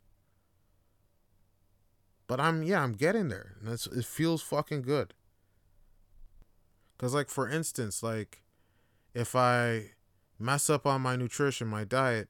But 2.27 2.41
I'm 2.41 2.63
yeah 2.63 2.83
I'm 2.83 2.93
getting 2.93 3.29
there, 3.29 3.57
and 3.61 3.69
it's, 3.73 3.87
it 3.87 4.05
feels 4.05 4.43
fucking 4.43 4.83
good. 4.83 5.15
Cause 6.99 7.15
like 7.15 7.29
for 7.29 7.49
instance, 7.49 8.03
like 8.03 8.43
if 9.15 9.37
I 9.37 9.91
mess 10.39 10.71
up 10.71 10.87
on 10.87 11.01
my 11.03 11.17
nutrition, 11.17 11.69
my 11.69 11.85
diet, 11.85 12.29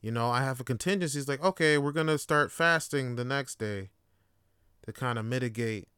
you 0.00 0.10
know, 0.10 0.30
I 0.30 0.42
have 0.42 0.60
a 0.60 0.64
contingency. 0.64 1.18
It's 1.18 1.28
like, 1.28 1.42
okay, 1.42 1.78
we're 1.78 1.92
to 1.92 2.18
start 2.18 2.52
fasting 2.52 3.16
the 3.16 3.24
next 3.24 3.58
day 3.58 3.90
to 4.84 4.92
kind 4.92 5.18
of 5.18 5.24
mitigate 5.24 5.88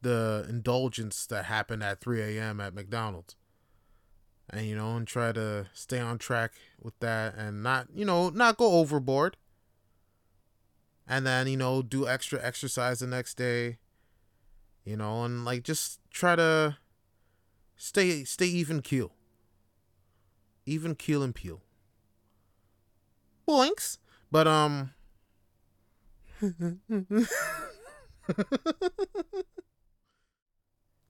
the 0.00 0.46
indulgence 0.48 1.26
that 1.26 1.44
happened 1.44 1.82
at 1.82 2.00
3 2.00 2.22
a.m. 2.22 2.60
at 2.60 2.74
McDonald's. 2.74 3.36
And, 4.50 4.66
you 4.66 4.76
know, 4.76 4.96
and 4.96 5.06
try 5.06 5.32
to 5.32 5.66
stay 5.72 5.98
on 5.98 6.18
track 6.18 6.52
with 6.80 6.98
that 7.00 7.34
and 7.34 7.62
not, 7.62 7.88
you 7.94 8.04
know, 8.04 8.28
not 8.30 8.56
go 8.58 8.72
overboard. 8.72 9.36
And 11.06 11.26
then, 11.26 11.48
you 11.48 11.56
know, 11.56 11.82
do 11.82 12.06
extra 12.06 12.40
exercise 12.42 13.00
the 13.00 13.06
next 13.06 13.34
day, 13.36 13.78
you 14.84 14.96
know, 14.96 15.24
and 15.24 15.44
like 15.44 15.62
just 15.62 16.00
try 16.10 16.36
to 16.36 16.76
stay, 17.76 18.24
stay 18.24 18.46
even 18.46 18.80
keel. 18.82 19.12
Even 20.66 20.94
keel 20.94 21.22
and 21.22 21.34
peel. 21.34 21.60
Boinks. 23.46 23.98
But 24.30 24.46
um 24.48 24.92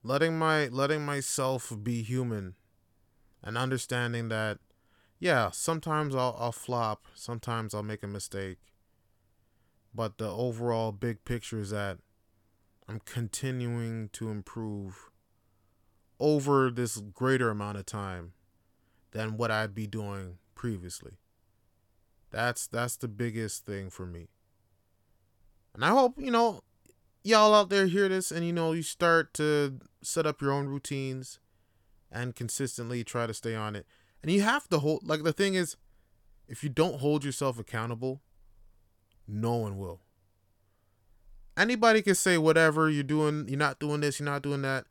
letting 0.03 0.37
my 0.37 0.67
letting 0.67 1.05
myself 1.05 1.73
be 1.81 2.03
human 2.03 2.55
and 3.45 3.57
understanding 3.57 4.29
that 4.29 4.57
yeah, 5.19 5.51
sometimes 5.51 6.13
I'll 6.15 6.35
I'll 6.37 6.51
flop, 6.51 7.05
sometimes 7.13 7.73
I'll 7.73 7.83
make 7.83 8.03
a 8.03 8.07
mistake. 8.07 8.57
But 9.93 10.17
the 10.17 10.29
overall 10.29 10.91
big 10.91 11.23
picture 11.23 11.59
is 11.59 11.69
that 11.69 11.99
I'm 12.87 12.99
continuing 13.05 14.09
to 14.09 14.29
improve 14.29 15.09
over 16.19 16.69
this 16.69 16.97
greater 16.97 17.49
amount 17.49 17.77
of 17.77 17.85
time 17.85 18.33
than 19.11 19.37
what 19.37 19.51
I'd 19.51 19.73
be 19.73 19.87
doing 19.87 20.37
previously. 20.53 21.13
That's 22.31 22.67
that's 22.67 22.97
the 22.97 23.07
biggest 23.07 23.65
thing 23.65 23.89
for 23.89 24.05
me. 24.05 24.27
And 25.73 25.85
I 25.85 25.89
hope, 25.89 26.15
you 26.17 26.31
know, 26.31 26.61
y'all 27.23 27.53
out 27.53 27.69
there 27.69 27.87
hear 27.87 28.09
this 28.09 28.31
and 28.31 28.45
you 28.45 28.51
know, 28.51 28.73
you 28.73 28.83
start 28.83 29.33
to 29.35 29.79
set 30.01 30.25
up 30.25 30.41
your 30.41 30.51
own 30.51 30.67
routines 30.67 31.39
and 32.15 32.35
consistently 32.35 33.03
try 33.03 33.27
to 33.27 33.33
stay 33.33 33.53
on 33.53 33.75
it. 33.75 33.85
And 34.23 34.31
you 34.31 34.41
have 34.41 34.67
to 34.69 34.79
hold 34.79 35.07
like 35.07 35.23
the 35.23 35.33
thing 35.33 35.53
is 35.53 35.75
if 36.47 36.63
you 36.63 36.69
don't 36.69 36.99
hold 36.99 37.23
yourself 37.23 37.59
accountable, 37.59 38.21
no 39.27 39.55
one 39.55 39.77
will. 39.77 39.99
Anybody 41.57 42.01
can 42.01 42.15
say 42.15 42.37
whatever 42.37 42.89
you're 42.89 43.03
doing, 43.03 43.47
you're 43.47 43.59
not 43.59 43.79
doing 43.79 44.01
this, 44.01 44.19
you're 44.19 44.25
not 44.25 44.41
doing 44.41 44.61
that. 44.61 44.85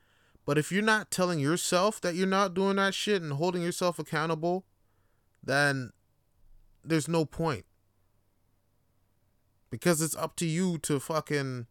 But 0.47 0.59
if 0.59 0.71
you're 0.71 0.83
not 0.83 1.11
telling 1.11 1.39
yourself 1.39 2.01
that 2.03 2.15
you're 2.15 2.27
not 2.27 2.55
doing 2.55 2.77
that 2.77 2.95
shit 2.95 3.23
and 3.23 3.33
holding 3.33 3.63
yourself 3.63 3.99
accountable, 3.99 4.65
then 5.43 5.93
there's 6.85 7.09
no 7.09 7.25
point. 7.25 7.65
Because 9.71 10.03
it's 10.03 10.17
up 10.17 10.37
to 10.37 10.47
you 10.47 10.79
to 10.79 11.01
fucking 11.01 11.67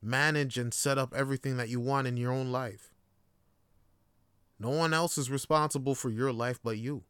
manage 0.00 0.56
and 0.56 0.72
set 0.72 0.98
up 0.98 1.12
everything 1.14 1.56
that 1.56 1.68
you 1.68 1.80
want 1.80 2.06
in 2.06 2.16
your 2.16 2.32
own 2.32 2.50
life. 2.52 2.94
No 4.58 4.70
one 4.70 4.92
else 4.92 5.16
is 5.18 5.30
responsible 5.30 5.94
for 5.94 6.10
your 6.10 6.32
life 6.32 6.58
but 6.62 6.78
you. 6.78 7.04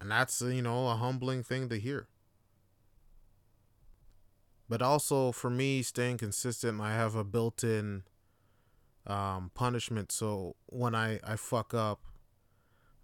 And 0.00 0.10
that's, 0.10 0.40
you 0.40 0.62
know, 0.62 0.88
a 0.88 0.96
humbling 0.96 1.42
thing 1.42 1.68
to 1.68 1.78
hear. 1.78 2.08
But 4.68 4.82
also 4.82 5.32
for 5.32 5.50
me, 5.50 5.82
staying 5.82 6.18
consistent, 6.18 6.80
I 6.80 6.94
have 6.94 7.14
a 7.14 7.24
built 7.24 7.62
in 7.62 8.04
um, 9.06 9.50
punishment. 9.54 10.12
So 10.12 10.56
when 10.66 10.94
I, 10.94 11.20
I 11.24 11.36
fuck 11.36 11.74
up, 11.74 12.00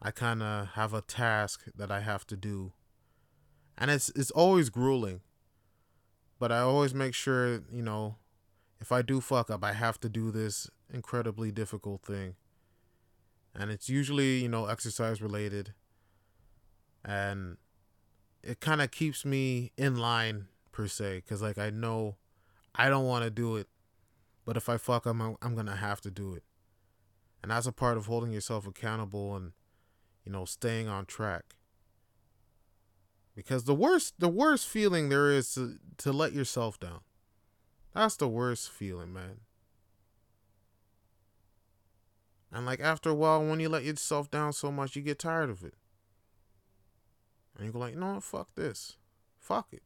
I 0.01 0.11
kind 0.11 0.43
of 0.43 0.69
have 0.69 0.95
a 0.95 1.01
task 1.01 1.65
that 1.75 1.91
I 1.91 2.01
have 2.01 2.27
to 2.29 2.37
do. 2.37 2.73
And 3.77 3.91
it's 3.91 4.11
it's 4.11 4.31
always 4.31 4.71
grueling. 4.71 5.21
But 6.39 6.53
I 6.53 6.61
always 6.61 6.95
make 6.95 7.15
sure, 7.15 7.63
you 7.73 7.83
know, 7.83 8.17
if 8.79 8.93
I 8.93 9.03
do 9.03 9.21
fuck 9.21 9.51
up, 9.51 9.65
I 9.65 9.73
have 9.73 9.99
to 10.01 10.09
do 10.09 10.31
this 10.31 10.71
incredibly 10.93 11.51
difficult 11.51 12.03
thing. 12.03 12.35
And 13.55 13.71
it's 13.71 13.89
usually, 13.89 14.39
you 14.39 14.49
know, 14.49 14.67
exercise 14.67 15.23
related. 15.23 15.73
And 17.05 17.57
it 18.43 18.61
kind 18.61 18.83
of 18.83 18.91
keeps 18.91 19.25
me 19.25 19.73
in 19.77 19.97
line 19.97 20.49
per 20.73 20.87
se 20.87 21.23
cuz 21.27 21.41
like 21.41 21.59
I 21.59 21.71
know 21.71 22.17
I 22.75 22.89
don't 22.89 23.07
want 23.07 23.25
to 23.25 23.31
do 23.31 23.57
it. 23.57 23.69
But 24.45 24.57
if 24.57 24.69
I 24.69 24.77
fuck 24.77 25.07
I'm, 25.07 25.21
I'm 25.21 25.55
going 25.55 25.67
to 25.67 25.77
have 25.77 26.01
to 26.03 26.11
do 26.11 26.35
it. 26.35 26.45
And 27.43 27.51
that's 27.51 27.67
a 27.67 27.73
part 27.73 27.97
of 27.97 28.07
holding 28.07 28.33
yourself 28.33 28.67
accountable 28.67 29.35
and 29.35 29.53
you 30.27 30.33
know, 30.33 30.45
staying 30.45 30.89
on 30.89 31.07
track. 31.07 31.55
Because 33.35 33.65
the 33.65 33.75
worst 33.75 34.15
the 34.19 34.29
worst 34.29 34.67
feeling 34.67 35.09
there 35.09 35.31
is 35.31 35.55
to, 35.55 35.79
to 35.99 36.13
let 36.13 36.33
yourself 36.33 36.81
down. 36.81 37.01
That's 37.95 38.17
the 38.17 38.29
worst 38.29 38.71
feeling, 38.71 39.13
man. 39.13 39.41
And 42.57 42.65
like 42.65 42.81
after 42.81 43.11
a 43.11 43.15
while, 43.15 43.45
when 43.45 43.61
you 43.61 43.69
let 43.69 43.85
yourself 43.85 44.31
down 44.31 44.55
so 44.55 44.73
much, 44.73 44.97
you 44.97 45.03
get 45.03 45.19
tired 45.19 45.51
of 45.51 45.63
it. 45.63 45.75
And 47.55 47.67
you 47.67 47.73
go 47.73 47.81
like, 47.81 47.93
you 47.93 48.01
know 48.01 48.19
fuck 48.19 48.49
this. 48.55 48.97
Fuck 49.39 49.69
it. 49.73 49.83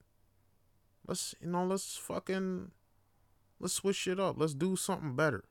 Let's 1.05 1.35
you 1.41 1.49
know, 1.49 1.65
let's 1.65 1.97
fucking 1.97 2.71
let's 3.59 3.75
switch 3.75 4.07
it 4.07 4.21
up. 4.21 4.37
Let's 4.39 4.55
do 4.55 4.77
something 4.77 5.17
better. 5.17 5.43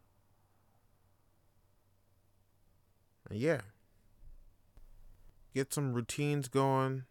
And 3.29 3.37
yeah, 3.37 3.61
get 5.53 5.73
some 5.73 5.91
routines 5.91 6.47
going. 6.47 7.03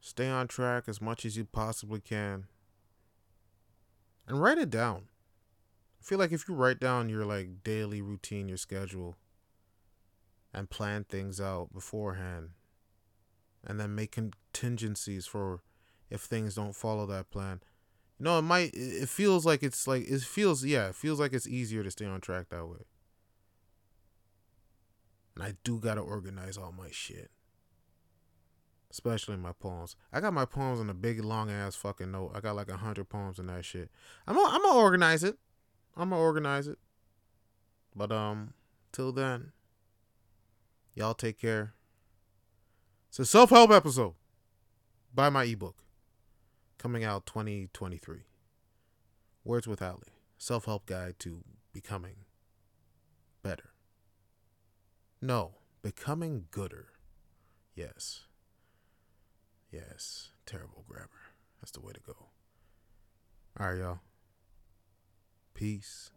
Stay 0.00 0.28
on 0.28 0.48
track 0.48 0.88
as 0.88 1.00
much 1.00 1.24
as 1.24 1.36
you 1.36 1.44
possibly 1.44 2.00
can. 2.00 2.46
And 4.26 4.42
write 4.42 4.58
it 4.58 4.70
down. 4.70 5.04
I 6.04 6.06
feel 6.06 6.18
like 6.18 6.32
if 6.32 6.46
you 6.46 6.54
write 6.54 6.80
down 6.80 7.08
your 7.08 7.24
like 7.24 7.64
daily 7.64 8.02
routine, 8.02 8.46
your 8.46 8.58
schedule, 8.58 9.16
and 10.52 10.68
plan 10.68 11.04
things 11.04 11.40
out 11.40 11.72
beforehand, 11.72 12.50
and 13.66 13.80
then 13.80 13.94
make 13.94 14.12
contingencies 14.12 15.24
for 15.24 15.62
if 16.10 16.20
things 16.20 16.56
don't 16.56 16.76
follow 16.76 17.06
that 17.06 17.30
plan. 17.30 17.62
You 18.18 18.24
know, 18.24 18.38
it 18.38 18.42
might 18.42 18.72
it 18.74 19.08
feels 19.08 19.46
like 19.46 19.62
it's 19.62 19.86
like 19.86 20.06
it 20.06 20.20
feels 20.20 20.62
yeah, 20.62 20.88
it 20.88 20.94
feels 20.94 21.18
like 21.18 21.32
it's 21.32 21.48
easier 21.48 21.82
to 21.82 21.90
stay 21.90 22.04
on 22.04 22.20
track 22.20 22.50
that 22.50 22.66
way. 22.66 22.84
And 25.34 25.42
I 25.42 25.54
do 25.64 25.78
gotta 25.78 26.02
organize 26.02 26.58
all 26.58 26.72
my 26.72 26.90
shit. 26.90 27.30
Especially 28.90 29.38
my 29.38 29.52
poems. 29.52 29.96
I 30.12 30.20
got 30.20 30.34
my 30.34 30.44
poems 30.44 30.80
in 30.80 30.90
a 30.90 30.94
big 30.94 31.24
long 31.24 31.50
ass 31.50 31.76
fucking 31.76 32.10
note. 32.10 32.32
I 32.34 32.40
got 32.40 32.56
like 32.56 32.68
a 32.68 32.76
hundred 32.76 33.08
poems 33.08 33.38
in 33.38 33.46
that 33.46 33.64
shit. 33.64 33.90
I'm 34.26 34.36
gonna, 34.36 34.54
I'm 34.54 34.60
gonna 34.60 34.78
organize 34.78 35.24
it. 35.24 35.38
I'm 35.96 36.10
gonna 36.10 36.20
organize 36.20 36.66
it. 36.66 36.78
But 37.94 38.10
um, 38.10 38.54
till 38.92 39.12
then, 39.12 39.52
y'all 40.94 41.14
take 41.14 41.40
care. 41.40 41.74
It's 43.08 43.18
a 43.20 43.24
self 43.24 43.50
help 43.50 43.70
episode. 43.70 44.14
Buy 45.14 45.30
my 45.30 45.44
ebook. 45.44 45.84
Coming 46.78 47.04
out 47.04 47.26
2023. 47.26 48.24
Words 49.44 49.68
with 49.68 49.80
Ali. 49.80 50.12
Self 50.36 50.64
help 50.64 50.86
guide 50.86 51.18
to 51.20 51.44
becoming 51.72 52.16
better. 53.42 53.70
No, 55.22 55.52
becoming 55.82 56.46
gooder. 56.50 56.88
Yes. 57.74 58.24
Yes. 59.70 60.30
Terrible 60.46 60.84
grammar. 60.88 61.08
That's 61.60 61.70
the 61.70 61.80
way 61.80 61.92
to 61.92 62.00
go. 62.00 62.16
All 63.58 63.68
right, 63.68 63.78
y'all. 63.78 64.00
Peace. 65.54 66.10